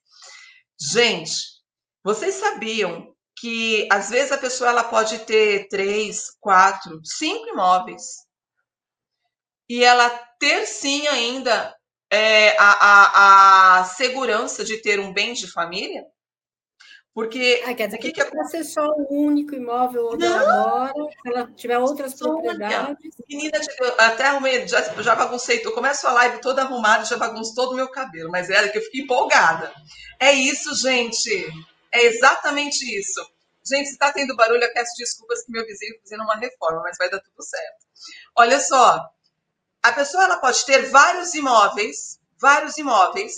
Gente, 0.80 1.62
vocês 2.04 2.36
sabiam 2.36 3.14
que 3.36 3.88
às 3.92 4.10
vezes 4.10 4.32
a 4.32 4.38
pessoa 4.38 4.70
ela 4.70 4.84
pode 4.84 5.20
ter 5.20 5.68
três, 5.68 6.36
quatro, 6.40 7.02
cinco 7.04 7.50
imóveis 7.50 8.26
e 9.68 9.84
ela 9.84 10.10
ter 10.40 10.66
sim 10.66 11.08
ainda 11.08 11.76
é, 12.12 12.56
a, 12.60 12.72
a, 12.82 13.80
a 13.80 13.84
segurança 13.86 14.66
de 14.66 14.78
ter 14.82 15.00
um 15.00 15.14
bem 15.14 15.34
de 15.34 15.50
família? 15.50 16.06
Porque. 17.14 17.62
Ah, 17.66 17.74
quer 17.74 17.88
dizer 17.88 17.98
que, 17.98 18.12
que, 18.12 18.24
que 18.24 18.44
ser 18.46 18.64
só 18.64 18.86
um 18.86 19.26
único 19.28 19.54
imóvel 19.54 20.12
onde 20.14 20.26
ela 20.26 20.94
mora, 20.94 21.12
se 21.12 21.30
ela 21.30 21.52
tiver 21.54 21.78
outras 21.78 22.14
propriedades. 22.14 23.16
Menina, 23.30 23.60
até 23.98 24.26
arrumei, 24.28 24.68
já, 24.68 24.82
já 25.02 25.16
baguncei, 25.16 25.62
eu 25.64 25.74
começo 25.74 26.08
a 26.08 26.14
live 26.14 26.40
toda 26.40 26.62
arrumada, 26.62 27.04
já 27.04 27.18
bagunço 27.18 27.54
todo 27.54 27.74
o 27.74 27.76
meu 27.76 27.90
cabelo, 27.90 28.32
mas 28.32 28.50
é 28.50 28.68
que 28.70 28.78
eu 28.78 28.82
fiquei 28.84 29.02
empolgada. 29.02 29.74
É 30.20 30.32
isso, 30.32 30.74
gente. 30.76 31.50
É 31.92 32.06
exatamente 32.06 32.86
isso. 32.98 33.22
Gente, 33.64 33.88
se 33.88 33.94
está 33.94 34.12
tendo 34.12 34.36
barulho, 34.36 34.64
eu 34.64 34.74
peço 34.74 34.94
desculpas 34.98 35.44
que 35.44 35.52
meu 35.52 35.66
vizinho 35.66 35.94
tá 35.96 36.00
fazendo 36.04 36.24
uma 36.24 36.36
reforma, 36.36 36.82
mas 36.82 36.98
vai 36.98 37.10
dar 37.10 37.20
tudo 37.20 37.44
certo. 37.44 37.86
Olha 38.38 38.60
só, 38.60 39.06
a 39.84 39.92
pessoa 39.92 40.24
ela 40.24 40.38
pode 40.38 40.66
ter 40.66 40.90
vários 40.90 41.34
imóveis, 41.34 42.20
vários 42.40 42.78
imóveis, 42.78 43.34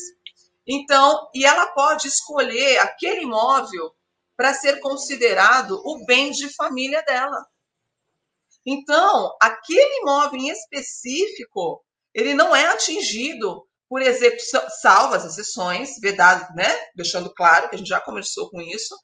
então, 0.67 1.29
e 1.33 1.45
ela 1.45 1.67
pode 1.67 2.07
escolher 2.07 2.79
aquele 2.79 3.23
imóvel 3.23 3.91
para 4.35 4.53
ser 4.53 4.79
considerado 4.79 5.81
o 5.85 6.05
bem 6.05 6.31
de 6.31 6.49
família 6.53 7.01
dela. 7.03 7.45
Então, 8.65 9.35
aquele 9.41 10.01
imóvel 10.01 10.39
em 10.39 10.49
específico, 10.49 11.83
ele 12.13 12.33
não 12.33 12.55
é 12.55 12.67
atingido 12.67 13.67
por 13.89 14.01
execução, 14.01 14.63
salvas 14.81 15.25
as 15.25 15.37
exceções, 15.37 15.99
vedado, 15.99 16.53
né? 16.55 16.69
Deixando 16.95 17.33
claro 17.33 17.69
que 17.69 17.75
a 17.75 17.77
gente 17.77 17.89
já 17.89 17.99
começou 17.99 18.49
com 18.49 18.61
isso. 18.61 18.95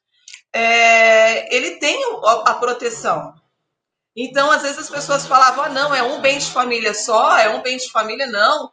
É, 0.52 1.54
ele 1.54 1.76
tem 1.76 2.02
a 2.22 2.54
proteção. 2.54 3.32
Então, 4.16 4.50
às 4.50 4.62
vezes 4.62 4.78
as 4.78 4.90
pessoas 4.90 5.26
falavam, 5.26 5.64
ah, 5.64 5.68
não, 5.68 5.94
é 5.94 6.02
um 6.02 6.20
bem 6.20 6.38
de 6.38 6.50
família 6.50 6.92
só, 6.92 7.36
é 7.38 7.48
um 7.54 7.62
bem 7.62 7.76
de 7.76 7.90
família, 7.90 8.26
não. 8.26 8.70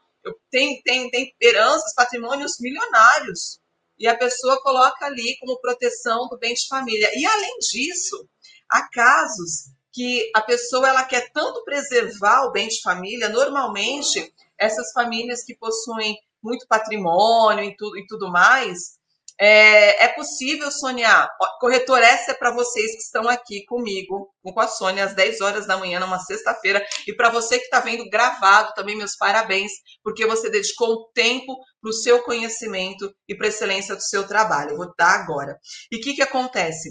Tem, 0.49 0.81
tem, 0.81 1.09
tem 1.09 1.33
heranças, 1.39 1.93
patrimônios 1.93 2.59
milionários. 2.59 3.59
E 3.99 4.07
a 4.07 4.17
pessoa 4.17 4.61
coloca 4.61 5.05
ali 5.05 5.37
como 5.39 5.59
proteção 5.59 6.27
do 6.27 6.37
bem 6.37 6.53
de 6.53 6.67
família. 6.67 7.09
E 7.15 7.25
além 7.25 7.57
disso, 7.59 8.27
há 8.69 8.87
casos 8.89 9.71
que 9.91 10.29
a 10.35 10.41
pessoa 10.41 10.87
ela 10.89 11.03
quer 11.05 11.31
tanto 11.31 11.63
preservar 11.63 12.45
o 12.45 12.51
bem 12.51 12.67
de 12.67 12.81
família, 12.81 13.29
normalmente 13.29 14.31
essas 14.57 14.91
famílias 14.91 15.43
que 15.43 15.55
possuem 15.55 16.17
muito 16.41 16.67
patrimônio 16.67 17.63
e 17.63 17.75
tudo, 17.75 17.97
e 17.97 18.05
tudo 18.05 18.31
mais, 18.31 18.96
é, 19.39 20.05
é 20.05 20.07
possível 20.09 20.71
sonhar. 20.71 21.29
Corretor, 21.59 22.01
essa 22.01 22.31
é 22.31 22.33
para 22.33 22.51
vocês 22.51 22.91
que 22.93 23.01
estão 23.03 23.29
aqui 23.29 23.63
comigo, 23.65 24.33
com 24.41 24.59
a 24.59 24.67
Sônia, 24.67 25.05
às 25.05 25.13
10 25.13 25.41
horas 25.41 25.67
da 25.67 25.77
manhã, 25.77 25.99
numa 25.99 26.19
sexta-feira. 26.19 26.83
E 27.07 27.13
para 27.13 27.29
você 27.29 27.59
que 27.59 27.65
está 27.65 27.79
vendo 27.79 28.09
gravado 28.09 28.73
também, 28.73 28.95
meus 28.95 29.15
parabéns, 29.15 29.71
porque 30.03 30.25
você 30.25 30.49
dedicou 30.49 31.09
tempo 31.13 31.55
para 31.81 31.89
o 31.89 31.93
seu 31.93 32.23
conhecimento 32.23 33.13
e 33.27 33.35
para 33.35 33.47
a 33.47 33.49
excelência 33.49 33.95
do 33.95 34.01
seu 34.01 34.27
trabalho. 34.27 34.71
Eu 34.71 34.77
vou 34.77 34.91
dar 34.97 35.19
agora. 35.21 35.57
E 35.91 35.97
o 35.97 36.01
que, 36.01 36.15
que 36.15 36.23
acontece? 36.23 36.89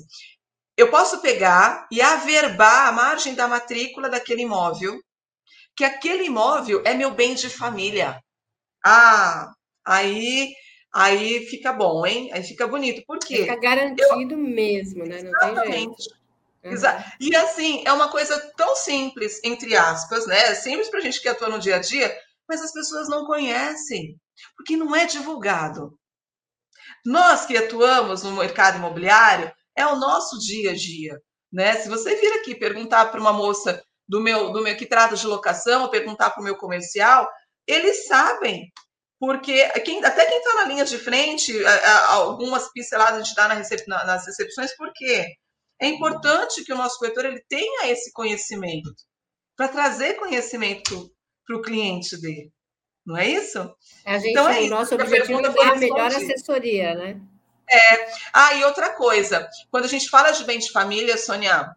Eu 0.77 0.91
posso 0.91 1.21
pegar 1.21 1.87
e 1.91 2.01
averbar 2.01 2.89
a 2.89 2.93
margem 2.93 3.35
da 3.35 3.49
matrícula 3.49 4.09
daquele 4.09 4.43
imóvel, 4.43 5.01
que 5.75 5.85
aquele 5.85 6.25
imóvel 6.25 6.83
é 6.85 6.95
meu 6.95 7.11
bem 7.11 7.35
de 7.35 7.49
família. 7.49 8.21
Ah, 8.85 9.51
aí 9.85 10.53
aí 10.97 11.47
fica 11.47 11.73
bom, 11.73 12.07
hein? 12.07 12.31
Aí 12.33 12.43
fica 12.43 12.67
bonito. 12.67 13.05
Por 13.07 13.19
quê? 13.19 13.39
Fica 13.43 13.61
garantido 13.61 14.33
eu... 14.33 14.39
mesmo, 14.39 15.05
né? 15.05 15.23
Não 15.23 15.31
Exatamente. 15.31 16.09
Uhum. 16.65 16.73
E 17.21 17.37
assim, 17.37 17.83
é 17.85 17.93
uma 17.93 18.11
coisa 18.11 18.39
tão 18.57 18.75
simples, 18.75 19.41
entre 19.45 19.77
aspas, 19.77 20.27
né? 20.27 20.55
Simples 20.55 20.89
para 20.89 21.01
a 21.01 21.03
gente 21.03 21.21
que 21.21 21.29
atua 21.29 21.49
no 21.49 21.59
dia 21.59 21.77
a 21.77 21.79
dia, 21.79 22.17
mas 22.49 22.63
as 22.63 22.73
pessoas 22.73 23.09
não 23.09 23.27
conhecem, 23.27 24.19
porque 24.57 24.77
não 24.77 24.97
é 24.97 25.05
divulgado. 25.05 25.97
Nós 27.05 27.45
que 27.45 27.57
atuamos 27.57 28.23
no 28.23 28.33
mercado 28.33 28.79
imobiliário, 28.79 29.53
é 29.77 29.87
o 29.87 29.97
nosso 29.97 30.39
dia 30.39 30.71
a 30.71 30.75
dia, 30.75 31.21
né? 31.53 31.77
Se 31.77 31.89
você 31.89 32.17
vir 32.17 32.41
aqui 32.41 32.55
perguntar 32.55 33.07
para 33.07 33.21
uma 33.21 33.33
moça 33.33 33.85
do 34.09 34.21
meu, 34.21 34.51
do 34.51 34.63
meu 34.63 34.77
que 34.77 34.87
trata 34.87 35.15
de 35.15 35.27
locação, 35.27 35.83
ou 35.83 35.91
perguntar 35.91 36.31
para 36.31 36.41
o 36.41 36.45
meu 36.45 36.57
comercial, 36.57 37.29
eles 37.67 38.07
sabem 38.07 38.73
porque 39.19 39.69
quem, 39.81 40.05
até 40.05 40.27
quem 40.27 40.39
está 40.39 40.55
na 40.55 40.65
linha 40.65 40.85
de 40.85 40.99
frente, 40.99 41.53
algumas 42.09 42.71
pinceladas 42.73 43.21
a 43.21 43.23
gente 43.23 43.35
dá 43.35 43.49
nas 44.05 44.27
recepções, 44.27 44.77
porque 44.77 45.27
é 45.81 45.87
importante 45.87 46.65
que 46.65 46.73
o 46.73 46.77
nosso 46.77 46.99
corretor 46.99 47.25
ele 47.25 47.43
tenha 47.49 47.91
esse 47.91 48.13
conhecimento, 48.13 48.95
para 49.57 49.69
trazer 49.69 50.15
conhecimento 50.15 51.11
para 51.47 51.57
o 51.57 51.63
cliente 51.63 52.21
dele. 52.21 52.53
Não 53.07 53.17
é 53.17 53.29
isso? 53.29 53.59
A 54.05 54.19
gente, 54.19 54.31
então, 54.31 54.49
é 54.49 54.63
o 54.63 54.69
nosso 54.69 54.95
objetivo 54.95 55.39
é 55.39 55.49
dar 55.51 55.73
a 55.73 55.77
melhor 55.77 56.07
assessoria, 56.07 56.95
né? 56.95 57.21
É. 57.71 58.09
Ah, 58.33 58.55
e 58.55 58.65
outra 58.65 58.91
coisa, 58.91 59.49
quando 59.71 59.85
a 59.85 59.89
gente 59.89 60.09
fala 60.09 60.33
de 60.33 60.45
bem 60.45 60.59
de 60.59 60.71
família, 60.71 61.17
Sônia, 61.17 61.75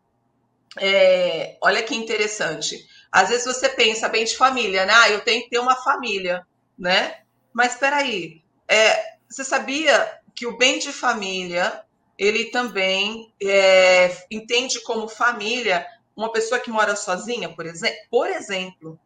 é, 0.78 1.58
olha 1.62 1.84
que 1.84 1.96
interessante. 1.96 2.86
Às 3.12 3.30
vezes 3.30 3.46
você 3.46 3.70
pensa 3.70 4.10
bem 4.10 4.26
de 4.26 4.36
família, 4.36 4.86
né? 4.86 4.94
Ah, 4.96 5.10
eu 5.10 5.22
tenho 5.22 5.44
que 5.44 5.50
ter 5.50 5.60
uma 5.60 5.76
família, 5.76 6.46
né? 6.78 7.22
Mas 7.54 7.74
espera 7.74 7.98
aí, 7.98 8.42
é, 8.68 9.18
você 9.30 9.44
sabia 9.44 10.20
que 10.36 10.46
o 10.46 10.58
bem 10.58 10.80
de 10.80 10.94
família 10.94 11.84
ele 12.18 12.46
também 12.46 13.34
é, 13.42 14.26
entende 14.30 14.82
como 14.82 15.08
família 15.08 15.86
uma 16.16 16.32
pessoa 16.32 16.60
que 16.60 16.70
mora 16.70 16.96
sozinha, 16.96 17.50
por 17.56 17.66
exemplo? 17.66 17.98
Por 18.10 18.30
exemplo, 18.30 19.00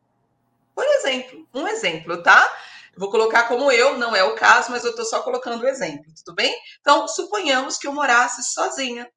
por 0.74 0.86
exemplo, 0.86 1.48
um 1.54 1.68
exemplo, 1.68 2.22
tá? 2.24 2.52
Vou 2.98 3.10
colocar 3.10 3.44
como 3.48 3.72
eu, 3.72 3.98
não 3.98 4.16
é 4.16 4.24
o 4.24 4.36
caso, 4.36 4.72
mas 4.72 4.84
eu 4.84 4.92
estou 4.92 5.06
só 5.06 5.22
colocando 5.22 5.64
o 5.64 5.68
exemplo, 5.68 6.06
tudo 6.16 6.36
bem? 6.36 6.56
Então, 6.80 7.08
suponhamos 7.08 7.78
que 7.78 7.88
eu 7.88 7.94
morasse 7.94 8.44
sozinha 8.44 9.10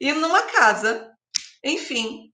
e 0.00 0.12
numa 0.12 0.42
casa, 0.42 1.12
enfim. 1.62 2.32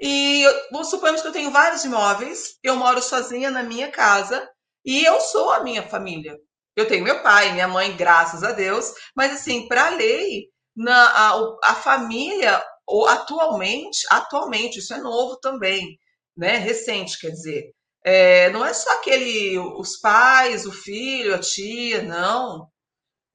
E 0.00 0.42
eu, 0.42 0.84
suponhamos 0.84 1.22
que 1.22 1.28
eu 1.28 1.32
tenho 1.32 1.52
vários 1.52 1.84
imóveis, 1.84 2.58
eu 2.62 2.74
moro 2.74 3.00
sozinha 3.00 3.50
na 3.50 3.62
minha 3.62 3.90
casa 3.90 4.48
e 4.84 5.04
eu 5.04 5.20
sou 5.20 5.50
a 5.50 5.62
minha 5.62 5.82
família. 5.82 6.38
Eu 6.76 6.88
tenho 6.88 7.04
meu 7.04 7.22
pai, 7.22 7.52
minha 7.52 7.68
mãe, 7.68 7.96
graças 7.96 8.42
a 8.42 8.52
Deus, 8.52 8.92
mas 9.14 9.32
assim, 9.32 9.68
para 9.68 9.86
a 9.86 9.90
lei, 9.90 10.48
na, 10.76 11.06
a, 11.06 11.58
a 11.64 11.74
família, 11.74 12.62
ou 12.86 13.06
atualmente, 13.06 14.06
atualmente, 14.10 14.80
isso 14.80 14.92
é 14.92 14.98
novo 14.98 15.38
também, 15.40 15.98
né? 16.36 16.56
Recente, 16.58 17.18
quer 17.18 17.30
dizer. 17.30 17.72
É, 18.04 18.50
não 18.50 18.64
é 18.64 18.74
só 18.74 18.92
aquele, 18.94 19.58
os 19.58 19.96
pais, 19.98 20.66
o 20.66 20.72
filho, 20.72 21.34
a 21.34 21.38
tia, 21.38 22.02
não. 22.02 22.68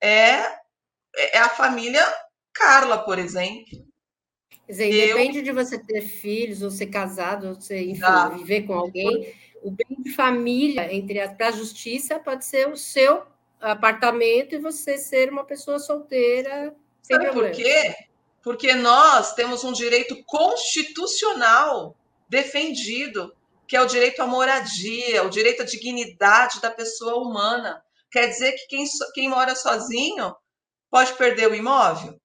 É, 0.01 0.43
é 1.15 1.39
a 1.39 1.49
família 1.49 2.05
Carla, 2.53 2.99
por 2.99 3.17
exemplo. 3.17 3.89
Quer 4.65 4.71
dizer, 4.71 4.93
independe 4.93 5.41
de 5.41 5.51
você 5.51 5.83
ter 5.83 6.01
filhos, 6.01 6.61
ou 6.61 6.69
ser 6.69 6.87
casado, 6.87 7.47
ou 7.47 7.61
ser, 7.61 7.81
enfim, 7.89 8.03
ah, 8.03 8.29
viver 8.29 8.67
com 8.67 8.73
alguém, 8.73 9.33
o 9.61 9.71
bem 9.71 9.97
de 9.99 10.13
família, 10.13 10.93
entre 10.93 11.27
para 11.29 11.47
a 11.47 11.51
justiça, 11.51 12.19
pode 12.19 12.45
ser 12.45 12.67
o 12.67 12.77
seu 12.77 13.23
apartamento 13.59 14.55
e 14.55 14.59
você 14.59 14.97
ser 14.97 15.31
uma 15.31 15.43
pessoa 15.43 15.79
solteira. 15.79 16.75
Sabe 17.01 17.31
por 17.31 17.51
quê? 17.51 17.95
Porque 18.41 18.73
nós 18.73 19.33
temos 19.33 19.63
um 19.63 19.73
direito 19.73 20.23
constitucional 20.25 21.95
defendido, 22.27 23.35
que 23.67 23.75
é 23.75 23.81
o 23.81 23.87
direito 23.87 24.21
à 24.21 24.27
moradia, 24.27 25.23
o 25.23 25.29
direito 25.29 25.63
à 25.63 25.65
dignidade 25.65 26.61
da 26.61 26.71
pessoa 26.71 27.15
humana. 27.15 27.83
Quer 28.11 28.27
dizer 28.27 28.53
que 28.53 28.67
quem, 28.67 28.85
quem 29.13 29.29
mora 29.29 29.55
sozinho 29.55 30.35
pode 30.89 31.13
perder 31.13 31.49
o 31.49 31.55
imóvel? 31.55 32.19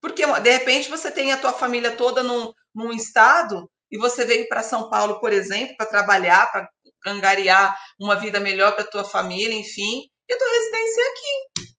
Porque, 0.00 0.24
de 0.26 0.50
repente, 0.50 0.90
você 0.90 1.10
tem 1.10 1.32
a 1.32 1.38
tua 1.38 1.52
família 1.52 1.96
toda 1.96 2.22
num, 2.22 2.52
num 2.74 2.92
estado 2.92 3.70
e 3.92 3.98
você 3.98 4.24
veio 4.24 4.48
para 4.48 4.62
São 4.62 4.88
Paulo, 4.88 5.20
por 5.20 5.32
exemplo, 5.32 5.76
para 5.76 5.84
trabalhar, 5.84 6.50
para 6.50 6.68
angariar 7.06 7.78
uma 8.00 8.16
vida 8.16 8.40
melhor 8.40 8.72
para 8.74 8.84
a 8.84 8.90
tua 8.90 9.04
família, 9.04 9.54
enfim, 9.54 10.08
e 10.26 10.32
a 10.32 10.38
tua 10.38 10.48
residência 10.48 11.02
é 11.02 11.08
aqui. 11.10 11.74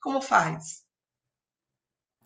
Como 0.00 0.22
faz? 0.22 0.80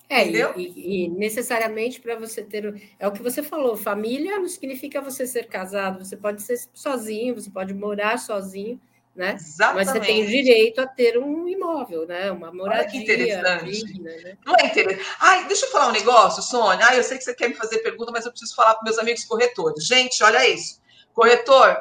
É, 0.08 0.24
e, 0.26 1.04
e, 1.04 1.08
necessariamente 1.08 2.00
para 2.00 2.14
você 2.14 2.44
ter. 2.44 2.94
É 3.00 3.08
o 3.08 3.12
que 3.12 3.22
você 3.22 3.42
falou, 3.42 3.76
família 3.76 4.38
não 4.38 4.46
significa 4.46 5.00
você 5.00 5.26
ser 5.26 5.48
casado, 5.48 6.04
você 6.04 6.16
pode 6.16 6.42
ser 6.42 6.56
sozinho, 6.72 7.34
você 7.34 7.50
pode 7.50 7.74
morar 7.74 8.18
sozinho, 8.18 8.80
né? 9.14 9.34
Exatamente. 9.34 9.86
Mas 9.86 9.92
você 9.92 10.00
tem 10.00 10.26
direito 10.26 10.80
a 10.80 10.86
ter 10.86 11.18
um 11.18 11.46
imóvel, 11.48 12.06
né? 12.06 12.30
Uma 12.30 12.52
moradia 12.52 13.00
digna, 13.00 13.52
né? 13.52 14.36
Não 14.44 14.54
é 14.56 14.66
interessante. 14.66 15.08
Ai, 15.20 15.46
deixa 15.46 15.66
eu 15.66 15.70
falar 15.70 15.88
um 15.88 15.92
negócio, 15.92 16.42
Sônia. 16.42 16.86
Ai, 16.86 16.98
eu 16.98 17.02
sei 17.02 17.18
que 17.18 17.24
você 17.24 17.34
quer 17.34 17.48
me 17.48 17.54
fazer 17.54 17.78
pergunta, 17.78 18.10
mas 18.10 18.24
eu 18.24 18.30
preciso 18.30 18.54
falar 18.54 18.74
para 18.74 18.84
meus 18.84 18.98
amigos 18.98 19.24
corretores. 19.24 19.86
Gente, 19.86 20.22
olha 20.22 20.48
isso. 20.48 20.80
Corretor, 21.12 21.76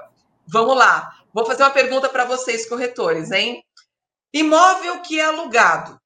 vamos 0.48 0.78
lá. 0.78 1.12
Vou 1.34 1.46
fazer 1.46 1.64
uma 1.64 1.72
pergunta 1.72 2.08
para 2.08 2.26
vocês, 2.26 2.70
corretores, 2.70 3.32
hein? 3.32 3.64
Imóvel 4.32 5.02
que 5.02 5.20
é 5.20 5.26
alugado. 5.26 6.00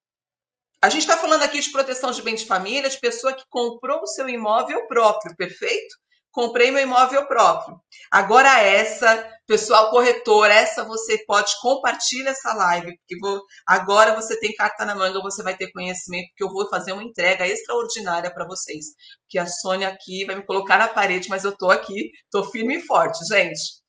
A 0.82 0.90
gente 0.90 1.02
está 1.02 1.18
falando 1.18 1.44
aqui 1.44 1.60
de 1.60 1.72
proteção 1.72 2.12
de 2.12 2.22
bem 2.22 2.36
de 2.36 2.46
família, 2.46 2.90
de 2.90 3.00
pessoa 3.00 3.34
que 3.34 3.44
comprou 3.50 4.02
o 4.02 4.08
seu 4.08 4.30
imóvel 4.30 4.88
próprio, 4.88 5.36
perfeito? 5.36 5.96
comprei 6.38 6.70
meu 6.70 6.84
imóvel 6.84 7.26
próprio. 7.26 7.82
Agora 8.12 8.62
essa, 8.62 9.28
pessoal 9.48 9.90
corretor, 9.90 10.52
essa 10.52 10.84
você 10.84 11.18
pode 11.26 11.60
compartilhar 11.62 12.32
essa 12.32 12.54
live, 12.54 12.98
porque 12.98 13.18
vou, 13.18 13.42
agora 13.66 14.14
você 14.14 14.38
tem 14.40 14.54
carta 14.54 14.86
na 14.86 14.94
manga, 14.94 15.22
você 15.22 15.42
vai 15.42 15.56
ter 15.56 15.72
conhecimento, 15.72 16.28
porque 16.28 16.44
eu 16.44 16.52
vou 16.52 16.70
fazer 16.70 16.92
uma 16.92 17.04
entrega 17.04 17.48
extraordinária 17.48 18.32
para 18.32 18.46
vocês. 18.46 18.88
Que 19.30 19.40
a 19.40 19.48
Sônia 19.48 19.88
aqui 19.88 20.26
vai 20.26 20.36
me 20.36 20.46
colocar 20.46 20.78
na 20.78 20.90
parede, 20.90 21.30
mas 21.30 21.46
eu 21.46 21.52
estou 21.52 21.72
aqui, 21.72 22.12
estou 22.26 22.44
firme 22.52 22.78
e 22.78 22.82
forte, 22.82 23.26
gente. 23.26 23.82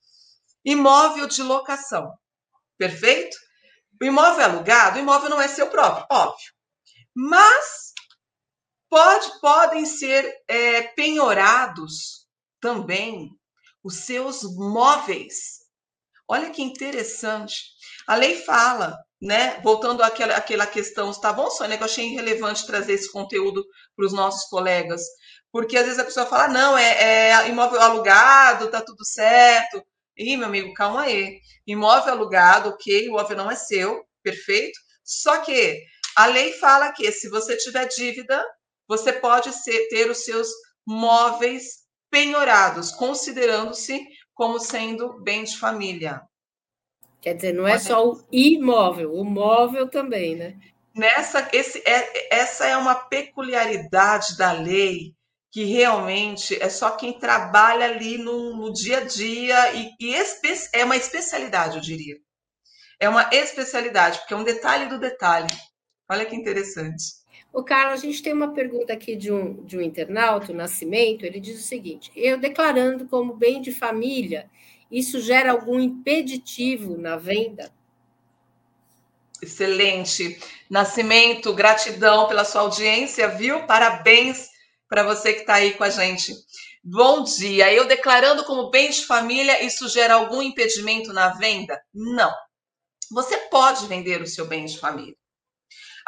Imóvel 0.65 1.27
de 1.27 1.43
locação, 1.43 2.09
perfeito? 2.79 3.37
O 4.01 4.05
imóvel 4.05 4.45
alugado, 4.45 4.97
o 4.97 5.01
imóvel 5.01 5.29
não 5.29 5.41
é 5.41 5.49
seu 5.49 5.67
próprio, 5.69 6.07
óbvio. 6.09 6.53
Mas 7.15 7.93
pode, 8.89 9.41
podem 9.41 9.85
ser 9.85 10.33
é, 10.47 10.83
penhorados 10.83 12.27
também 12.61 13.38
os 13.89 14.05
seus 14.05 14.43
móveis. 14.55 15.61
Olha 16.29 16.51
que 16.51 16.63
interessante. 16.63 17.55
A 18.07 18.17
lei 18.17 18.43
fala, 18.43 18.95
né? 19.21 19.59
Voltando 19.63 20.03
àquela, 20.03 20.37
àquela 20.37 20.67
questão, 20.67 21.11
tá 21.19 21.33
bom, 21.33 21.51
Sônia, 21.51 21.79
que 21.79 21.83
eu 21.83 21.87
achei 21.87 22.09
relevante 22.09 22.67
trazer 22.67 22.93
esse 22.93 23.11
conteúdo 23.11 23.65
para 23.97 24.05
os 24.05 24.13
nossos 24.13 24.47
colegas. 24.51 25.01
Porque 25.51 25.79
às 25.79 25.87
vezes 25.87 25.99
a 25.99 26.05
pessoa 26.05 26.27
fala, 26.27 26.49
não, 26.49 26.77
é, 26.77 27.31
é 27.31 27.49
imóvel 27.49 27.81
alugado, 27.81 28.71
tá 28.71 28.83
tudo 28.83 29.03
certo. 29.07 29.83
Ih, 30.19 30.37
meu 30.37 30.49
amigo, 30.49 30.75
calma 30.75 31.05
aí. 31.05 31.41
Imóvel 31.67 32.13
alugado, 32.13 32.69
ok, 32.69 33.07
o 33.07 33.13
imóvel 33.13 33.39
não 33.39 33.51
é 33.51 33.57
seu, 33.57 34.05
perfeito. 34.23 34.79
Só 35.03 35.39
que 35.39 35.83
a 36.15 36.27
lei 36.27 36.53
fala 36.53 36.93
que 36.93 37.11
se 37.11 37.31
você 37.31 37.57
tiver 37.57 37.87
dívida, 37.87 38.45
você 38.87 39.15
pode 39.15 39.51
ser, 39.51 39.89
ter 39.89 40.11
os 40.11 40.25
seus 40.25 40.49
móveis 40.87 41.88
penhorados, 42.11 42.91
considerando-se 42.93 44.07
como 44.35 44.59
sendo 44.59 45.21
bem 45.21 45.45
de 45.45 45.57
família. 45.57 46.23
Quer 47.21 47.35
dizer, 47.35 47.53
não 47.53 47.67
é 47.67 47.79
só 47.79 48.09
o 48.09 48.25
imóvel, 48.31 49.13
o 49.15 49.25
móvel 49.25 49.89
também, 49.89 50.37
né? 50.37 50.57
Nessa, 50.95 51.49
esse, 51.53 51.83
é, 51.87 52.35
essa 52.35 52.67
é 52.67 52.77
uma 52.77 52.95
peculiaridade 52.95 54.37
da 54.37 54.53
lei 54.53 55.15
que 55.51 55.65
realmente 55.65 56.61
é 56.63 56.69
só 56.69 56.93
quem 56.93 57.19
trabalha 57.19 57.87
ali 57.87 58.19
no, 58.19 58.57
no 58.57 58.73
dia 58.73 58.99
a 58.99 59.05
dia 59.05 59.75
e, 59.75 59.95
e 60.01 60.15
é 60.73 60.85
uma 60.85 60.97
especialidade, 60.97 61.77
eu 61.77 61.83
diria. 61.83 62.17
É 63.01 63.09
uma 63.09 63.29
especialidade, 63.33 64.19
porque 64.19 64.35
é 64.35 64.37
um 64.37 64.45
detalhe 64.45 64.87
do 64.87 64.99
detalhe. 64.99 65.49
Olha 66.11 66.27
que 66.27 66.35
interessante. 66.35 67.18
O 67.53 67.63
Carlos, 67.63 68.01
a 68.01 68.07
gente 68.07 68.23
tem 68.23 68.33
uma 68.33 68.53
pergunta 68.53 68.93
aqui 68.93 69.17
de 69.17 69.33
um, 69.33 69.65
de 69.65 69.79
um 69.79 69.81
internauta, 69.81 70.53
o 70.53 70.55
Nascimento, 70.55 71.25
ele 71.25 71.41
diz 71.41 71.59
o 71.59 71.67
seguinte: 71.67 72.11
eu 72.15 72.39
declarando 72.39 73.07
como 73.07 73.35
bem 73.35 73.61
de 73.61 73.73
família, 73.73 74.49
isso 74.91 75.21
gera 75.21 75.53
algum 75.53 75.81
impeditivo 75.81 76.99
na 76.99 77.17
venda? 77.17 77.73
Excelente. 79.41 80.39
Nascimento, 80.69 81.55
gratidão 81.55 82.27
pela 82.27 82.45
sua 82.45 82.63
audiência, 82.63 83.29
viu? 83.29 83.65
Parabéns 83.67 84.49
para 84.89 85.03
você 85.03 85.33
que 85.33 85.41
está 85.41 85.55
aí 85.55 85.75
com 85.75 85.85
a 85.85 85.91
gente. 85.91 86.35
Bom 86.83 87.23
dia. 87.23 87.73
Eu 87.73 87.87
declarando 87.87 88.45
como 88.45 88.71
bem 88.71 88.91
de 88.91 89.05
família, 89.05 89.63
isso 89.65 89.89
gera 89.89 90.15
algum 90.15 90.43
impedimento 90.43 91.13
na 91.13 91.31
venda? 91.31 91.81
Não. 91.95 92.33
Você 93.13 93.37
pode 93.51 93.87
vender 93.87 94.21
o 94.21 94.27
seu 94.27 94.47
bem 94.47 94.65
de 94.65 94.79
família. 94.79 95.17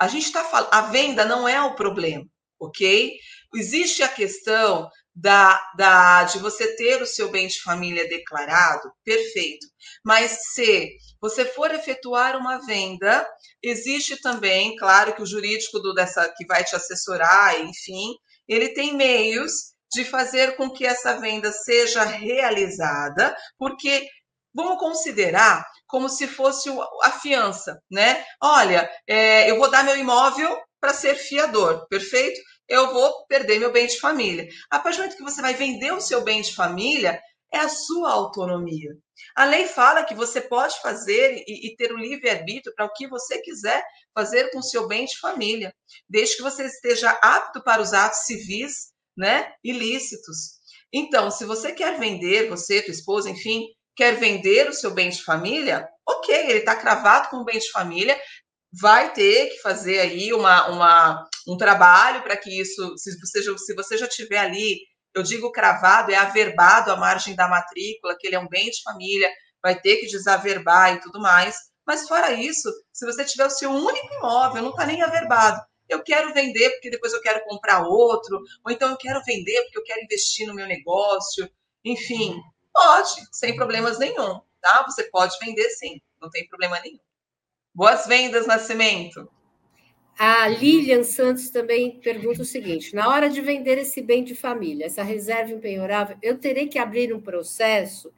A 0.00 0.08
gente 0.08 0.24
está 0.24 0.42
falando, 0.42 0.72
a 0.72 0.80
venda 0.82 1.26
não 1.26 1.46
é 1.46 1.60
o 1.60 1.74
problema, 1.74 2.24
ok? 2.58 3.14
Existe 3.54 4.02
a 4.02 4.08
questão 4.08 4.88
da, 5.14 5.60
da, 5.76 6.24
de 6.24 6.38
você 6.38 6.74
ter 6.76 7.02
o 7.02 7.06
seu 7.06 7.30
bem 7.30 7.46
de 7.46 7.60
família 7.60 8.08
declarado, 8.08 8.90
perfeito. 9.04 9.66
Mas 10.02 10.38
se 10.54 10.90
você 11.20 11.44
for 11.44 11.70
efetuar 11.74 12.36
uma 12.36 12.64
venda, 12.64 13.28
existe 13.62 14.18
também, 14.22 14.74
claro, 14.76 15.14
que 15.14 15.22
o 15.22 15.26
jurídico 15.26 15.78
do, 15.80 15.92
dessa 15.92 16.32
que 16.34 16.46
vai 16.46 16.64
te 16.64 16.74
assessorar, 16.74 17.60
enfim, 17.60 18.14
ele 18.48 18.70
tem 18.70 18.96
meios 18.96 19.52
de 19.92 20.04
fazer 20.04 20.56
com 20.56 20.70
que 20.70 20.86
essa 20.86 21.18
venda 21.20 21.52
seja 21.52 22.04
realizada, 22.04 23.36
porque 23.58 24.08
vamos 24.54 24.78
considerar 24.78 25.66
como 25.86 26.08
se 26.08 26.26
fosse 26.26 26.70
a 27.02 27.10
fiança, 27.10 27.80
né? 27.90 28.24
Olha, 28.42 28.90
é, 29.06 29.50
eu 29.50 29.58
vou 29.58 29.70
dar 29.70 29.84
meu 29.84 29.96
imóvel 29.96 30.60
para 30.80 30.94
ser 30.94 31.14
fiador, 31.14 31.86
perfeito? 31.88 32.40
Eu 32.68 32.92
vou 32.92 33.26
perder 33.26 33.58
meu 33.58 33.72
bem 33.72 33.86
de 33.86 33.98
família. 33.98 34.48
A 34.70 34.78
partir 34.78 34.98
do 34.98 35.02
momento 35.02 35.16
que 35.16 35.22
você 35.22 35.42
vai 35.42 35.54
vender 35.54 35.92
o 35.92 36.00
seu 36.00 36.22
bem 36.22 36.40
de 36.40 36.54
família, 36.54 37.20
é 37.52 37.58
a 37.58 37.68
sua 37.68 38.12
autonomia. 38.12 38.90
A 39.36 39.44
lei 39.44 39.66
fala 39.66 40.04
que 40.04 40.14
você 40.14 40.40
pode 40.40 40.80
fazer 40.80 41.42
e, 41.46 41.66
e 41.66 41.76
ter 41.76 41.92
o 41.92 41.98
livre-arbítrio 41.98 42.72
para 42.74 42.86
o 42.86 42.92
que 42.92 43.08
você 43.08 43.40
quiser 43.42 43.84
fazer 44.14 44.50
com 44.50 44.60
o 44.60 44.62
seu 44.62 44.86
bem 44.86 45.04
de 45.04 45.18
família, 45.18 45.74
desde 46.08 46.36
que 46.36 46.42
você 46.42 46.64
esteja 46.64 47.10
apto 47.22 47.62
para 47.62 47.82
os 47.82 47.92
atos 47.92 48.20
civis, 48.20 48.92
né, 49.16 49.52
ilícitos. 49.62 50.60
Então, 50.92 51.30
se 51.30 51.44
você 51.44 51.72
quer 51.72 51.98
vender, 51.98 52.48
você, 52.48 52.82
tua 52.82 52.92
esposa, 52.92 53.30
enfim, 53.30 53.66
quer 54.00 54.16
vender 54.16 54.66
o 54.66 54.72
seu 54.72 54.92
bem 54.92 55.10
de 55.10 55.22
família, 55.22 55.86
ok, 56.08 56.34
ele 56.34 56.60
está 56.60 56.74
cravado 56.74 57.28
com 57.28 57.36
o 57.36 57.44
bem 57.44 57.58
de 57.58 57.70
família, 57.70 58.18
vai 58.72 59.12
ter 59.12 59.50
que 59.50 59.58
fazer 59.58 59.98
aí 59.98 60.32
uma, 60.32 60.68
uma 60.68 61.28
um 61.46 61.54
trabalho 61.54 62.22
para 62.22 62.34
que 62.34 62.48
isso, 62.58 62.96
se 62.96 63.20
você, 63.20 63.58
se 63.58 63.74
você 63.74 63.98
já 63.98 64.08
tiver 64.08 64.38
ali 64.38 64.78
eu 65.14 65.22
digo 65.22 65.52
cravado, 65.52 66.10
é 66.10 66.16
averbado 66.16 66.90
à 66.90 66.96
margem 66.96 67.34
da 67.34 67.46
matrícula, 67.46 68.16
que 68.18 68.26
ele 68.26 68.36
é 68.36 68.40
um 68.40 68.48
bem 68.48 68.70
de 68.70 68.80
família, 68.82 69.30
vai 69.62 69.78
ter 69.78 69.96
que 69.96 70.06
desaverbar 70.06 70.94
e 70.94 71.00
tudo 71.00 71.20
mais. 71.20 71.56
Mas 71.86 72.08
fora 72.08 72.32
isso, 72.32 72.72
se 72.90 73.04
você 73.04 73.22
tiver 73.22 73.44
o 73.44 73.50
seu 73.50 73.70
único 73.70 74.14
imóvel, 74.14 74.62
não 74.62 74.70
está 74.70 74.86
nem 74.86 75.02
averbado, 75.02 75.60
eu 75.90 76.02
quero 76.02 76.32
vender 76.32 76.70
porque 76.70 76.88
depois 76.88 77.12
eu 77.12 77.20
quero 77.20 77.44
comprar 77.44 77.86
outro, 77.86 78.40
ou 78.64 78.72
então 78.72 78.88
eu 78.88 78.96
quero 78.96 79.20
vender 79.26 79.60
porque 79.64 79.78
eu 79.78 79.84
quero 79.84 80.04
investir 80.04 80.46
no 80.46 80.54
meu 80.54 80.66
negócio, 80.66 81.50
enfim, 81.84 82.40
pode, 82.80 83.28
sem 83.30 83.54
problemas 83.54 83.98
nenhum, 83.98 84.40
tá? 84.60 84.84
Você 84.88 85.04
pode 85.04 85.36
vender 85.44 85.68
sim, 85.70 86.00
não 86.20 86.30
tem 86.30 86.48
problema 86.48 86.80
nenhum. 86.80 86.98
Boas 87.74 88.06
vendas, 88.06 88.46
Nascimento! 88.46 89.28
A 90.18 90.48
Lilian 90.48 91.02
Santos 91.02 91.50
também 91.50 92.00
pergunta 92.00 92.42
o 92.42 92.44
seguinte: 92.44 92.94
na 92.94 93.08
hora 93.08 93.28
de 93.30 93.40
vender 93.40 93.78
esse 93.78 94.02
bem 94.02 94.24
de 94.24 94.34
família, 94.34 94.86
essa 94.86 95.02
reserva 95.02 95.52
impenhorável, 95.52 96.16
eu 96.22 96.38
terei 96.38 96.68
que 96.68 96.78
abrir 96.78 97.14
um 97.14 97.20
processo? 97.20 98.12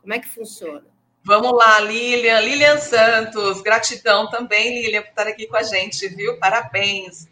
Como 0.00 0.12
é 0.12 0.18
que 0.18 0.28
funciona? 0.28 0.86
Vamos 1.24 1.52
lá, 1.52 1.80
Lilian. 1.80 2.40
Lilian 2.40 2.78
Santos, 2.78 3.60
gratidão 3.60 4.28
também, 4.30 4.82
Lilian, 4.82 5.02
por 5.02 5.10
estar 5.10 5.26
aqui 5.26 5.46
com 5.46 5.56
a 5.56 5.62
gente, 5.62 6.08
viu? 6.08 6.38
Parabéns. 6.38 7.28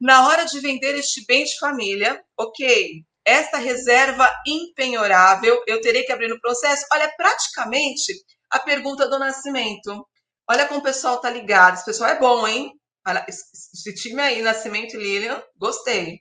Na 0.00 0.28
hora 0.28 0.44
de 0.44 0.60
vender 0.60 0.94
este 0.94 1.24
bem 1.26 1.44
de 1.44 1.58
família, 1.58 2.22
ok, 2.36 3.04
esta 3.28 3.58
reserva 3.58 4.32
impenhorável, 4.46 5.62
eu 5.66 5.80
terei 5.80 6.02
que 6.04 6.12
abrir 6.12 6.28
no 6.28 6.40
processo? 6.40 6.86
Olha, 6.92 7.12
praticamente 7.16 8.12
a 8.50 8.58
pergunta 8.58 9.06
do 9.06 9.18
nascimento. 9.18 10.06
Olha 10.48 10.66
como 10.66 10.80
o 10.80 10.82
pessoal 10.82 11.20
tá 11.20 11.28
ligado. 11.28 11.74
Esse 11.74 11.84
pessoal 11.84 12.10
é 12.10 12.18
bom, 12.18 12.48
hein? 12.48 12.72
Esse 13.26 13.94
time 13.94 14.20
aí, 14.20 14.42
Nascimento 14.42 14.94
e 14.94 14.98
Lilian, 14.98 15.42
gostei. 15.56 16.20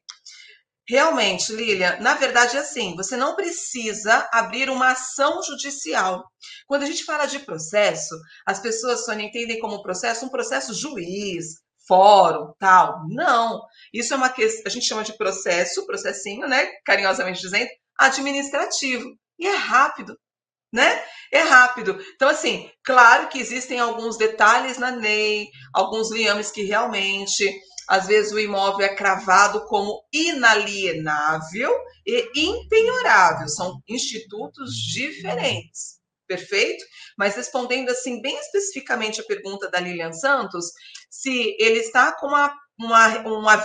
Realmente, 0.90 1.52
Lilian, 1.52 1.98
na 2.00 2.14
verdade 2.14 2.56
é 2.56 2.62
assim, 2.62 2.96
você 2.96 3.18
não 3.18 3.36
precisa 3.36 4.28
abrir 4.32 4.70
uma 4.70 4.92
ação 4.92 5.44
judicial. 5.44 6.24
Quando 6.66 6.84
a 6.84 6.86
gente 6.86 7.04
fala 7.04 7.26
de 7.26 7.40
processo, 7.40 8.16
as 8.46 8.60
pessoas 8.60 9.04
só 9.04 9.14
entendem 9.14 9.60
como 9.60 9.82
processo 9.82 10.26
um 10.26 10.30
processo 10.30 10.74
juiz, 10.74 11.56
fórum, 11.88 12.54
tal. 12.60 13.04
Não. 13.10 13.62
Isso 13.94 14.14
é 14.14 14.18
uma 14.18 14.30
questão, 14.30 14.64
a 14.66 14.70
gente 14.70 14.88
chama 14.88 15.04
de 15.04 15.18
processo, 15.18 15.86
processinho, 15.86 16.48
né, 16.48 16.68
carinhosamente 16.86 17.42
dizendo, 17.42 17.70
administrativo. 17.98 19.10
E 19.40 19.48
é 19.48 19.56
rápido 19.56 20.18
né? 20.72 21.02
É 21.32 21.42
rápido. 21.42 21.98
Então, 22.16 22.30
assim, 22.30 22.70
claro 22.84 23.30
que 23.30 23.40
existem 23.40 23.80
alguns 23.80 24.18
detalhes 24.18 24.78
na 24.78 24.90
lei, 24.90 25.48
alguns 25.74 26.12
liames 26.12 26.52
que 26.52 26.64
realmente, 26.64 27.52
às 27.88 28.08
vezes, 28.08 28.32
o 28.32 28.40
imóvel 28.40 28.86
é 28.86 28.96
cravado 28.96 29.66
como 29.66 30.04
inalienável 30.12 31.74
e 32.06 32.30
impenhorável. 32.36 33.48
São 33.48 33.82
institutos 33.88 34.74
diferentes. 34.74 35.98
Perfeito? 36.28 36.84
Mas 37.18 37.36
respondendo 37.36 37.90
assim 37.90 38.22
bem 38.22 38.38
especificamente 38.38 39.22
a 39.22 39.24
pergunta 39.24 39.72
da 39.72 39.80
Lilian 39.80 40.12
Santos, 40.12 40.66
se 41.10 41.56
ele 41.60 41.80
está 41.80 42.12
com 42.14 42.28
uma, 42.28 42.54
uma, 42.80 43.18
uma 43.20 43.56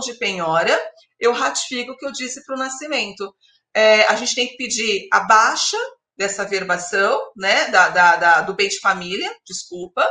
de 0.00 0.14
penhora, 0.18 0.78
eu 1.18 1.32
ratifico 1.32 1.92
o 1.92 1.96
que 1.96 2.06
eu 2.06 2.12
disse 2.12 2.44
para 2.44 2.56
o 2.56 2.58
nascimento. 2.58 3.32
É, 3.74 4.02
a 4.06 4.14
gente 4.16 4.34
tem 4.34 4.48
que 4.48 4.56
pedir 4.56 5.08
a 5.12 5.20
baixa 5.20 5.76
dessa 6.16 6.44
verbação, 6.44 7.18
né, 7.36 7.68
da, 7.68 7.88
da, 7.88 8.16
da, 8.16 8.40
do 8.42 8.54
bem 8.54 8.68
de 8.68 8.78
família, 8.80 9.30
desculpa, 9.46 10.06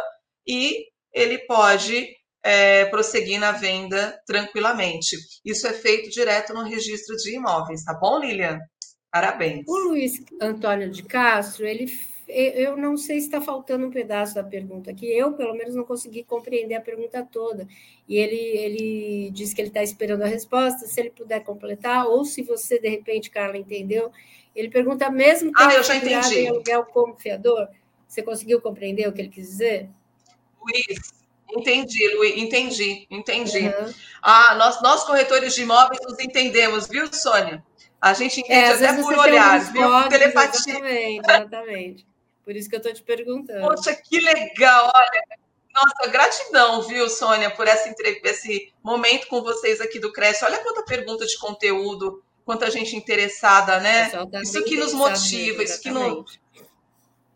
e 0.47 0.85
ele 1.13 1.37
pode 1.39 2.07
é, 2.43 2.85
prosseguir 2.85 3.39
na 3.39 3.51
venda 3.51 4.19
tranquilamente. 4.25 5.17
Isso 5.45 5.67
é 5.67 5.73
feito 5.73 6.09
direto 6.09 6.53
no 6.53 6.63
registro 6.63 7.15
de 7.17 7.35
imóveis, 7.35 7.83
tá 7.83 7.93
bom, 7.93 8.19
Lilian? 8.19 8.57
Parabéns. 9.11 9.63
O 9.67 9.77
Luiz 9.77 10.13
Antônio 10.41 10.89
de 10.89 11.03
Castro, 11.03 11.65
ele 11.65 11.87
eu 12.29 12.77
não 12.77 12.95
sei 12.95 13.19
se 13.19 13.25
está 13.25 13.41
faltando 13.41 13.87
um 13.87 13.89
pedaço 13.89 14.35
da 14.35 14.43
pergunta 14.43 14.91
aqui. 14.91 15.05
Eu, 15.05 15.33
pelo 15.33 15.53
menos, 15.53 15.73
não 15.73 15.83
consegui 15.83 16.23
compreender 16.23 16.75
a 16.75 16.81
pergunta 16.81 17.27
toda. 17.29 17.67
E 18.07 18.17
ele, 18.17 18.35
ele 18.35 19.31
disse 19.31 19.55
que 19.55 19.61
ele 19.61 19.69
está 19.69 19.81
esperando 19.81 20.21
a 20.21 20.27
resposta. 20.27 20.85
Se 20.85 20.99
ele 20.99 21.09
puder 21.09 21.43
completar, 21.43 22.05
ou 22.05 22.23
se 22.23 22.43
você, 22.43 22.79
de 22.79 22.87
repente, 22.87 23.31
Carla, 23.31 23.57
entendeu, 23.57 24.11
ele 24.55 24.69
pergunta 24.69 25.09
mesmo 25.09 25.51
ah, 25.55 25.73
eu 25.73 25.83
já 25.83 25.95
entendi. 25.95 26.39
em 26.39 26.47
aluguel 26.49 26.85
como 26.85 27.17
fiador. 27.17 27.67
Você 28.07 28.21
conseguiu 28.21 28.61
compreender 28.61 29.07
o 29.07 29.13
que 29.13 29.21
ele 29.21 29.29
quis 29.29 29.47
dizer? 29.47 29.89
Luiz, 30.61 31.13
entendi, 31.51 32.07
Luiz, 32.15 32.37
entendi, 32.37 33.07
entendi. 33.09 33.67
Uhum. 33.67 33.93
Ah, 34.21 34.55
nós, 34.55 34.81
nós 34.81 35.03
corretores 35.03 35.55
de 35.55 35.61
imóveis 35.61 35.99
nos 36.03 36.19
entendemos, 36.19 36.87
viu, 36.87 37.11
Sônia? 37.13 37.63
A 38.01 38.13
gente 38.13 38.39
entende 38.39 38.83
é, 38.83 38.89
até 38.89 39.01
por 39.01 39.13
olhar, 39.13 39.59
viu? 39.71 39.81
Códigos, 39.81 40.09
Telepatia. 40.09 40.73
Exatamente, 40.73 41.19
exatamente. 41.19 42.08
Por 42.49 42.55
isso 42.55 42.67
que 42.67 42.73
eu 42.73 42.79
estou 42.79 42.91
te 42.91 43.03
perguntando. 43.03 43.61
Poxa, 43.61 43.95
que 43.95 44.19
legal! 44.19 44.91
Olha, 44.91 45.23
Nossa, 45.71 46.11
gratidão, 46.11 46.81
viu, 46.81 47.07
Sônia, 47.07 47.51
por 47.51 47.67
essa 47.67 47.93
esse 48.23 48.73
momento 48.81 49.27
com 49.27 49.43
vocês 49.43 49.79
aqui 49.79 49.99
do 49.99 50.11
Cresce. 50.11 50.43
Olha 50.43 50.57
quanta 50.63 50.81
pergunta 50.81 51.27
de 51.27 51.37
conteúdo, 51.37 52.23
quanta 52.43 52.71
gente 52.71 52.95
interessada, 52.95 53.79
né? 53.79 54.09
Tá 54.09 54.41
isso 54.41 54.63
que 54.63 54.77
nos 54.77 54.93
motiva, 54.93 55.61
isso 55.61 55.79
que 55.79 55.91
nos. 55.91 56.39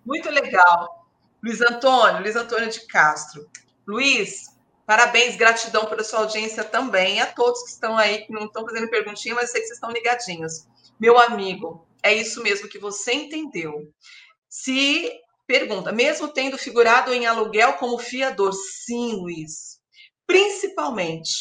Muito 0.04 0.32
legal. 0.32 1.08
Luiz 1.44 1.62
Antônio, 1.62 2.24
Luiz 2.24 2.36
Antônio 2.36 2.72
de 2.72 2.88
Castro. 2.88 3.48
Luiz, 3.86 4.46
parabéns, 4.84 5.36
gratidão 5.36 5.86
pela 5.86 6.04
sua 6.04 6.22
audiência 6.22 6.64
também, 6.64 7.22
a 7.22 7.28
todos 7.28 7.62
que 7.62 7.70
estão 7.70 7.96
aí, 8.00 8.26
que 8.26 8.34
não 8.34 8.46
estão 8.46 8.66
fazendo 8.66 8.90
perguntinha, 8.90 9.36
mas 9.36 9.52
sei 9.52 9.62
que 9.62 9.68
vocês 9.68 9.78
estão 9.78 9.92
ligadinhos. 9.92 10.66
Meu 11.00 11.20
amigo, 11.20 11.88
é 12.02 12.12
isso 12.16 12.42
mesmo 12.42 12.68
que 12.68 12.80
você 12.80 13.14
entendeu. 13.14 13.94
Se 14.56 15.12
pergunta, 15.48 15.92
mesmo 15.92 16.28
tendo 16.28 16.60
figurado 16.60 17.12
em 17.12 17.26
aluguel 17.26 17.74
como 17.74 17.98
fiador, 17.98 18.54
sim, 18.54 19.14
Luiz, 19.14 19.80
principalmente. 20.28 21.32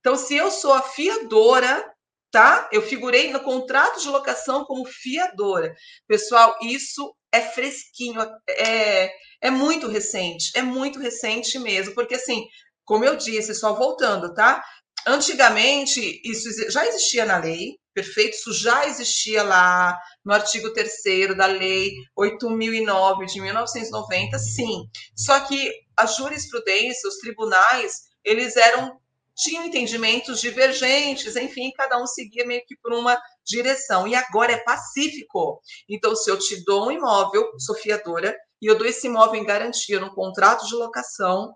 Então, 0.00 0.16
se 0.16 0.34
eu 0.34 0.50
sou 0.50 0.72
a 0.72 0.82
fiadora, 0.82 1.88
tá? 2.32 2.68
Eu 2.72 2.82
figurei 2.82 3.30
no 3.30 3.44
contrato 3.44 4.00
de 4.00 4.08
locação 4.08 4.64
como 4.64 4.84
fiadora. 4.84 5.72
Pessoal, 6.08 6.58
isso 6.60 7.14
é 7.30 7.40
fresquinho, 7.40 8.20
é, 8.48 9.12
é 9.40 9.50
muito 9.52 9.86
recente, 9.86 10.50
é 10.56 10.62
muito 10.62 10.98
recente 10.98 11.60
mesmo, 11.60 11.94
porque 11.94 12.16
assim, 12.16 12.44
como 12.84 13.04
eu 13.04 13.14
disse, 13.14 13.54
só 13.54 13.72
voltando, 13.72 14.34
tá? 14.34 14.64
Antigamente, 15.06 16.20
isso 16.24 16.48
já 16.72 16.84
existia 16.84 17.24
na 17.24 17.38
lei, 17.38 17.78
perfeito? 17.98 18.36
Isso 18.36 18.52
já 18.52 18.86
existia 18.86 19.42
lá 19.42 19.98
no 20.24 20.32
artigo 20.32 20.72
3 20.72 21.36
da 21.36 21.46
Lei 21.46 21.92
8009 22.16 23.26
de 23.26 23.40
1990, 23.40 24.38
sim. 24.38 24.84
Só 25.16 25.40
que 25.40 25.72
a 25.96 26.06
jurisprudência, 26.06 27.08
os 27.08 27.16
tribunais, 27.16 27.92
eles 28.24 28.56
eram 28.56 28.96
tinham 29.36 29.64
entendimentos 29.64 30.40
divergentes, 30.40 31.36
enfim, 31.36 31.70
cada 31.76 31.96
um 32.02 32.06
seguia 32.08 32.44
meio 32.44 32.60
que 32.66 32.76
por 32.82 32.92
uma 32.92 33.16
direção. 33.46 34.06
E 34.08 34.14
agora 34.16 34.52
é 34.52 34.64
pacífico. 34.64 35.60
Então, 35.88 36.16
se 36.16 36.28
eu 36.28 36.36
te 36.36 36.64
dou 36.64 36.88
um 36.88 36.90
imóvel, 36.90 37.48
sou 37.56 37.76
fiadora, 37.76 38.36
e 38.60 38.66
eu 38.66 38.76
dou 38.76 38.84
esse 38.84 39.06
imóvel 39.06 39.40
em 39.40 39.46
garantia 39.46 40.00
no 40.00 40.12
contrato 40.12 40.66
de 40.66 40.74
locação, 40.74 41.52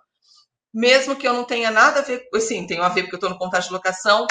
mesmo 0.72 1.16
que 1.16 1.26
eu 1.26 1.32
não 1.32 1.42
tenha 1.42 1.72
nada 1.72 1.98
a 1.98 2.02
ver, 2.02 2.22
sim, 2.40 2.68
tenho 2.68 2.84
a 2.84 2.88
ver 2.88 3.02
porque 3.02 3.16
eu 3.16 3.18
estou 3.18 3.30
no 3.30 3.38
contrato 3.38 3.64
de 3.64 3.72
locação, 3.72 4.28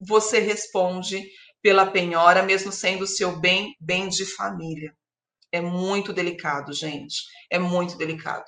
você 0.00 0.38
responde 0.38 1.26
pela 1.64 1.86
penhora, 1.86 2.42
mesmo 2.42 2.70
sendo 2.70 3.04
o 3.04 3.06
seu 3.06 3.40
bem, 3.40 3.74
bem 3.80 4.10
de 4.10 4.26
família. 4.26 4.94
É 5.50 5.62
muito 5.62 6.12
delicado, 6.12 6.74
gente. 6.74 7.22
É 7.50 7.58
muito 7.58 7.96
delicado. 7.96 8.44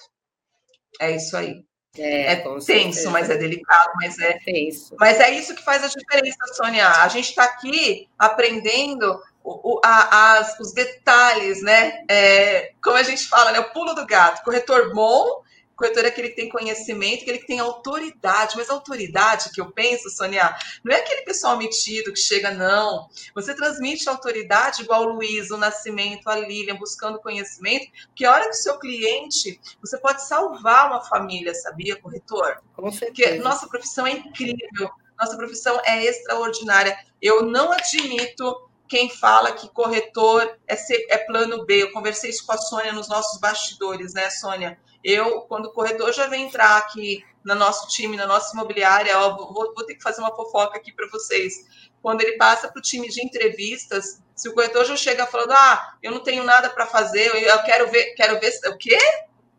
É 1.00 1.16
isso 1.16 1.34
aí. 1.34 1.64
É, 1.96 2.32
é 2.32 2.36
tenso, 2.36 2.60
certeza. 2.60 3.10
mas 3.10 3.30
é 3.30 3.38
delicado, 3.38 3.92
mas 3.94 4.18
é, 4.18 4.38
tenso. 4.44 4.94
Mas 5.00 5.18
é 5.18 5.30
isso 5.30 5.54
que 5.54 5.64
faz 5.64 5.82
a 5.82 5.88
diferença, 5.88 6.36
Sônia. 6.52 6.90
A 6.90 7.08
gente 7.08 7.30
está 7.30 7.44
aqui 7.44 8.06
aprendendo 8.18 9.18
o, 9.42 9.76
o, 9.76 9.80
a, 9.82 10.34
as, 10.34 10.60
os 10.60 10.74
detalhes, 10.74 11.62
né? 11.62 12.04
É, 12.10 12.72
como 12.84 12.98
a 12.98 13.02
gente 13.02 13.26
fala, 13.28 13.50
né? 13.50 13.60
O 13.60 13.72
pulo 13.72 13.94
do 13.94 14.04
gato. 14.04 14.44
Corretor 14.44 14.92
bom 14.92 15.42
corretor 15.76 16.04
é 16.04 16.08
aquele 16.08 16.30
que 16.30 16.36
tem 16.36 16.48
conhecimento, 16.48 17.22
aquele 17.22 17.38
que 17.38 17.46
tem 17.46 17.60
autoridade. 17.60 18.56
Mas 18.56 18.70
a 18.70 18.72
autoridade 18.72 19.50
que 19.52 19.60
eu 19.60 19.70
penso, 19.70 20.10
Sônia, 20.10 20.56
não 20.82 20.94
é 20.94 21.00
aquele 21.00 21.22
pessoal 21.22 21.56
metido 21.56 22.12
que 22.12 22.18
chega, 22.18 22.50
não. 22.50 23.08
Você 23.34 23.54
transmite 23.54 24.08
autoridade 24.08 24.82
igual 24.82 25.02
o 25.02 25.12
Luiz, 25.14 25.50
o 25.50 25.56
Nascimento, 25.56 26.28
a 26.28 26.36
Lilian, 26.36 26.76
buscando 26.76 27.20
conhecimento, 27.20 27.90
porque 28.06 28.24
a 28.24 28.32
hora 28.32 28.44
que 28.44 28.50
o 28.50 28.54
seu 28.54 28.78
cliente, 28.78 29.60
você 29.80 29.98
pode 29.98 30.22
salvar 30.22 30.88
uma 30.88 31.02
família, 31.02 31.54
sabia, 31.54 31.96
corretor? 31.96 32.62
Com 32.74 32.90
certeza. 32.90 33.28
Porque 33.30 33.42
nossa 33.42 33.68
profissão 33.68 34.06
é 34.06 34.12
incrível, 34.12 34.90
nossa 35.18 35.36
profissão 35.36 35.80
é 35.84 36.04
extraordinária. 36.04 36.96
Eu 37.20 37.42
não 37.42 37.72
admito 37.72 38.66
quem 38.88 39.10
fala 39.10 39.52
que 39.52 39.68
corretor 39.68 40.58
é, 40.66 40.76
ser, 40.76 41.06
é 41.10 41.18
plano 41.18 41.64
B. 41.64 41.82
Eu 41.82 41.92
conversei 41.92 42.30
isso 42.30 42.46
com 42.46 42.52
a 42.52 42.58
Sônia 42.58 42.92
nos 42.92 43.08
nossos 43.08 43.40
bastidores, 43.40 44.14
né, 44.14 44.30
Sônia? 44.30 44.78
Eu, 45.08 45.42
quando 45.42 45.66
o 45.66 45.72
corretor 45.72 46.12
já 46.12 46.26
vem 46.26 46.46
entrar 46.46 46.78
aqui 46.78 47.24
no 47.44 47.54
nosso 47.54 47.86
time, 47.86 48.16
na 48.16 48.26
nossa 48.26 48.52
imobiliária, 48.52 49.16
ó, 49.16 49.36
vou, 49.36 49.72
vou 49.72 49.86
ter 49.86 49.94
que 49.94 50.02
fazer 50.02 50.20
uma 50.20 50.34
fofoca 50.34 50.76
aqui 50.76 50.92
para 50.92 51.06
vocês. 51.06 51.64
Quando 52.02 52.22
ele 52.22 52.32
passa 52.32 52.66
para 52.66 52.80
o 52.80 52.82
time 52.82 53.08
de 53.08 53.24
entrevistas, 53.24 54.20
se 54.34 54.48
o 54.48 54.52
corretor 54.52 54.84
já 54.84 54.96
chega 54.96 55.24
falando, 55.24 55.52
ah, 55.52 55.96
eu 56.02 56.10
não 56.10 56.18
tenho 56.18 56.42
nada 56.42 56.68
para 56.68 56.86
fazer, 56.86 57.32
eu 57.32 57.62
quero 57.62 57.88
ver, 57.88 58.14
quero 58.16 58.40
ver, 58.40 58.52
o 58.66 58.76
quê? 58.76 58.98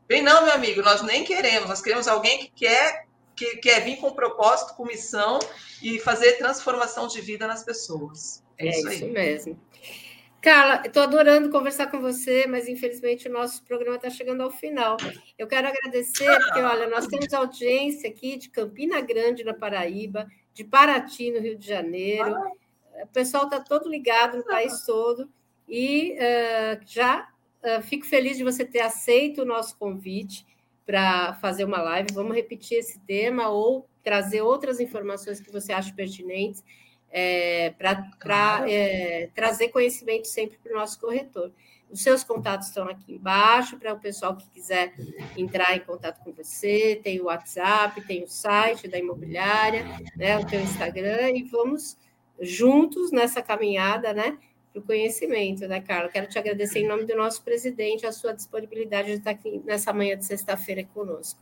Bem, 0.05 0.21
não, 0.21 0.43
meu 0.43 0.53
amigo, 0.53 0.81
nós 0.81 1.01
nem 1.01 1.23
queremos, 1.23 1.69
nós 1.69 1.81
queremos 1.81 2.09
alguém 2.09 2.39
que 2.39 2.49
quer, 2.49 3.05
que 3.33 3.55
quer 3.55 3.85
vir 3.85 4.01
com 4.01 4.11
propósito, 4.11 4.75
com 4.75 4.83
missão 4.83 5.39
e 5.81 5.97
fazer 5.97 6.33
transformação 6.33 7.07
de 7.07 7.21
vida 7.21 7.47
nas 7.47 7.63
pessoas. 7.63 8.43
É, 8.57 8.67
é 8.67 8.69
isso, 8.71 8.89
isso 8.89 9.07
mesmo. 9.07 9.57
Carla, 10.41 10.83
estou 10.85 11.03
adorando 11.03 11.49
conversar 11.49 11.87
com 11.87 11.99
você, 11.99 12.45
mas 12.47 12.67
infelizmente 12.67 13.27
o 13.27 13.31
nosso 13.31 13.63
programa 13.63 13.95
está 13.95 14.09
chegando 14.09 14.41
ao 14.41 14.51
final. 14.51 14.95
Eu 15.37 15.47
quero 15.47 15.67
agradecer, 15.67 16.29
porque 16.39 16.61
olha, 16.61 16.87
nós 16.87 17.07
temos 17.07 17.33
audiência 17.33 18.09
aqui 18.09 18.37
de 18.37 18.49
Campina 18.49 19.01
Grande, 19.01 19.43
na 19.43 19.53
Paraíba, 19.53 20.27
de 20.53 20.63
Paraty, 20.63 21.31
no 21.31 21.39
Rio 21.39 21.57
de 21.57 21.67
Janeiro. 21.67 22.35
O 23.03 23.07
pessoal 23.07 23.45
está 23.45 23.59
todo 23.59 23.89
ligado 23.89 24.37
no 24.37 24.45
país 24.45 24.85
todo 24.85 25.29
e 25.67 26.15
uh, 26.15 26.79
já 26.85 27.27
uh, 27.63 27.81
fico 27.81 28.05
feliz 28.05 28.37
de 28.37 28.43
você 28.43 28.63
ter 28.63 28.81
aceito 28.81 29.41
o 29.41 29.45
nosso 29.45 29.77
convite 29.77 30.45
para 30.85 31.33
fazer 31.35 31.65
uma 31.65 31.81
live. 31.81 32.13
Vamos 32.13 32.35
repetir 32.35 32.77
esse 32.77 32.99
tema 33.01 33.49
ou 33.49 33.87
trazer 34.03 34.41
outras 34.41 34.79
informações 34.79 35.41
que 35.41 35.51
você 35.51 35.73
acha 35.73 35.93
pertinentes 35.93 36.63
é, 37.19 37.71
para 37.71 37.95
claro. 38.19 38.65
é, 38.69 39.29
trazer 39.33 39.69
conhecimento 39.69 40.27
sempre 40.27 40.59
para 40.59 40.71
o 40.71 40.75
nosso 40.75 40.99
corretor. 40.99 41.51
Os 41.89 42.03
seus 42.03 42.23
contatos 42.23 42.67
estão 42.67 42.87
aqui 42.87 43.15
embaixo 43.15 43.77
para 43.77 43.93
o 43.93 43.99
pessoal 43.99 44.35
que 44.35 44.47
quiser 44.49 44.93
entrar 45.35 45.75
em 45.75 45.79
contato 45.79 46.23
com 46.23 46.31
você. 46.31 46.99
Tem 47.01 47.19
o 47.19 47.25
WhatsApp, 47.25 48.01
tem 48.01 48.23
o 48.23 48.27
site 48.27 48.87
da 48.87 48.99
imobiliária, 48.99 49.83
né, 50.15 50.37
o 50.37 50.45
teu 50.45 50.59
Instagram, 50.59 51.31
e 51.31 51.43
vamos 51.43 51.97
juntos 52.39 53.11
nessa 53.11 53.41
caminhada, 53.41 54.13
né? 54.13 54.37
Para 54.71 54.81
o 54.81 54.83
conhecimento, 54.83 55.67
né, 55.67 55.81
Carla? 55.81 56.09
Quero 56.09 56.27
te 56.27 56.37
agradecer 56.37 56.79
em 56.79 56.87
nome 56.87 57.05
do 57.05 57.15
nosso 57.15 57.41
presidente 57.41 58.05
a 58.05 58.11
sua 58.11 58.33
disponibilidade 58.33 59.07
de 59.07 59.17
estar 59.17 59.31
aqui 59.31 59.59
nessa 59.65 59.91
manhã 59.91 60.15
de 60.15 60.25
sexta-feira 60.25 60.83
conosco. 60.93 61.39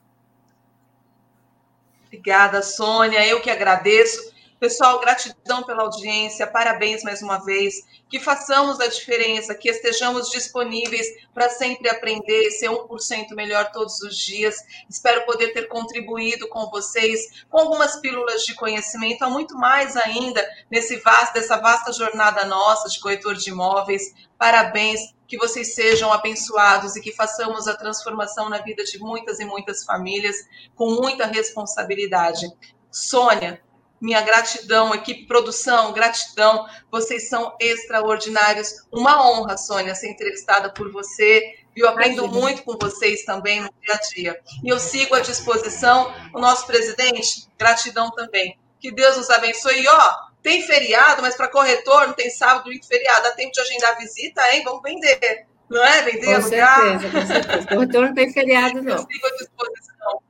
Obrigada, 2.06 2.62
Sônia. 2.62 3.28
Eu 3.28 3.42
que 3.42 3.50
agradeço. 3.50 4.35
Pessoal, 4.58 5.02
gratidão 5.02 5.64
pela 5.64 5.84
audiência, 5.84 6.48
parabéns 6.48 7.04
mais 7.04 7.22
uma 7.22 7.44
vez. 7.44 7.86
Que 8.10 8.22
façamos 8.22 8.80
a 8.80 8.88
diferença, 8.88 9.54
que 9.54 9.70
estejamos 9.70 10.30
disponíveis 10.30 11.06
para 11.34 11.50
sempre 11.50 11.90
aprender, 11.90 12.50
ser 12.52 12.70
1% 12.70 13.36
melhor 13.36 13.70
todos 13.72 14.02
os 14.02 14.18
dias. 14.18 14.56
Espero 14.90 15.26
poder 15.26 15.52
ter 15.52 15.68
contribuído 15.68 16.48
com 16.48 16.70
vocês 16.70 17.44
com 17.50 17.60
algumas 17.60 17.98
pílulas 17.98 18.44
de 18.44 18.56
conhecimento, 18.56 19.24
há 19.24 19.30
muito 19.30 19.58
mais 19.58 19.98
ainda 19.98 20.46
nesse 20.72 20.96
vasto, 20.98 21.34
dessa 21.34 21.58
vasta 21.58 21.92
jornada 21.92 22.46
nossa 22.46 22.88
de 22.88 23.00
corretor 23.02 23.36
de 23.36 23.50
imóveis. 23.50 24.14
Parabéns, 24.38 25.14
que 25.28 25.38
vocês 25.38 25.76
sejam 25.76 26.14
abençoados 26.14 26.96
e 26.96 27.02
que 27.02 27.12
façamos 27.12 27.68
a 27.68 27.76
transformação 27.76 28.48
na 28.48 28.60
vida 28.60 28.86
de 28.86 29.00
muitas 29.00 29.40
e 29.40 29.46
muitas 29.46 29.84
famílias 29.84 30.38
com 30.76 30.92
muita 30.92 31.26
responsabilidade. 31.26 32.48
Sônia, 32.90 33.62
minha 34.06 34.22
gratidão, 34.22 34.94
equipe 34.94 35.26
produção, 35.26 35.92
gratidão. 35.92 36.68
Vocês 36.92 37.28
são 37.28 37.56
extraordinários. 37.60 38.86
Uma 38.92 39.28
honra, 39.28 39.58
Sônia, 39.58 39.96
ser 39.96 40.12
entrevistada 40.12 40.72
por 40.72 40.92
você. 40.92 41.56
Eu 41.76 41.90
aprendo 41.90 42.28
muito 42.28 42.62
com 42.64 42.78
vocês 42.80 43.26
também 43.26 43.62
no 43.62 43.70
dia 43.82 43.96
a 43.96 43.98
dia. 43.98 44.40
E 44.64 44.70
eu 44.70 44.80
sigo 44.80 45.16
à 45.16 45.20
disposição. 45.22 46.14
O 46.34 46.40
nosso 46.40 46.68
presidente, 46.68 47.48
gratidão 47.58 48.12
também. 48.12 48.58
Que 48.80 48.92
Deus 48.92 49.18
nos 49.18 49.30
abençoe. 49.32 49.82
E, 49.82 49.88
ó, 49.88 50.14
tem 50.44 50.62
feriado, 50.62 51.24
mas 51.24 51.36
para 51.36 51.48
corretor 51.48 52.06
não 52.06 52.14
tem 52.14 52.30
sábado 52.30 52.72
e 52.72 52.80
feriado. 52.86 53.24
Dá 53.24 53.32
tempo 53.32 53.52
de 53.52 53.60
agendar 53.60 53.98
visita, 53.98 54.42
hein? 54.54 54.62
Vamos 54.64 54.84
vender. 54.84 55.48
Não 55.68 55.84
é? 55.84 56.04
Vender, 56.04 56.36
com 56.36 56.42
certeza, 56.44 57.10
com 57.10 57.26
certeza. 57.26 57.68
Corretor 57.68 58.06
não 58.06 58.14
tem 58.14 58.32
feriado, 58.32 58.82
não. 58.84 58.94
Eu 58.94 59.00
sigo 59.00 59.26
à 59.26 59.32
disposição. 59.32 60.22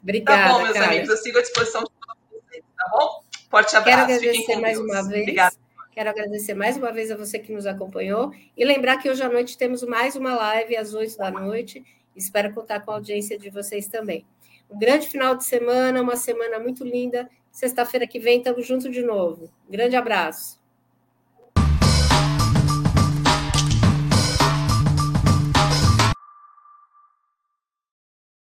Obrigada, 0.00 0.42
Tá 0.42 0.48
bom, 0.52 0.62
meus 0.62 0.72
Carla. 0.74 0.88
amigos. 0.92 1.10
Eu 1.10 1.16
sigo 1.16 1.38
à 1.38 1.42
disposição 1.42 1.82
de 1.82 1.99
tá 2.80 2.90
bom? 2.90 3.22
Forte 3.50 3.76
abraço. 3.76 4.06
Quero 4.06 4.18
agradecer 4.18 4.56
mais 4.56 4.78
uma 4.78 5.02
vez. 5.06 5.22
Obrigada. 5.22 5.56
Quero 5.92 6.10
agradecer 6.10 6.54
mais 6.54 6.76
uma 6.76 6.92
vez 6.92 7.10
a 7.10 7.16
você 7.16 7.38
que 7.38 7.52
nos 7.52 7.66
acompanhou 7.66 8.32
e 8.56 8.64
lembrar 8.64 8.96
que 8.98 9.10
hoje 9.10 9.22
à 9.22 9.28
noite 9.28 9.58
temos 9.58 9.82
mais 9.82 10.16
uma 10.16 10.34
live 10.34 10.76
às 10.76 10.94
oito 10.94 11.18
da 11.18 11.30
noite. 11.30 11.84
Espero 12.14 12.54
contar 12.54 12.80
com 12.80 12.92
a 12.92 12.94
audiência 12.94 13.38
de 13.38 13.50
vocês 13.50 13.88
também. 13.88 14.24
Um 14.70 14.78
grande 14.78 15.08
final 15.08 15.34
de 15.34 15.44
semana, 15.44 16.00
uma 16.00 16.16
semana 16.16 16.58
muito 16.60 16.84
linda. 16.84 17.28
Sexta-feira 17.50 18.06
que 18.06 18.20
vem 18.20 18.38
estamos 18.38 18.66
juntos 18.66 18.90
de 18.92 19.02
novo. 19.02 19.50
Um 19.68 19.72
grande 19.72 19.96
abraço. 19.96 20.59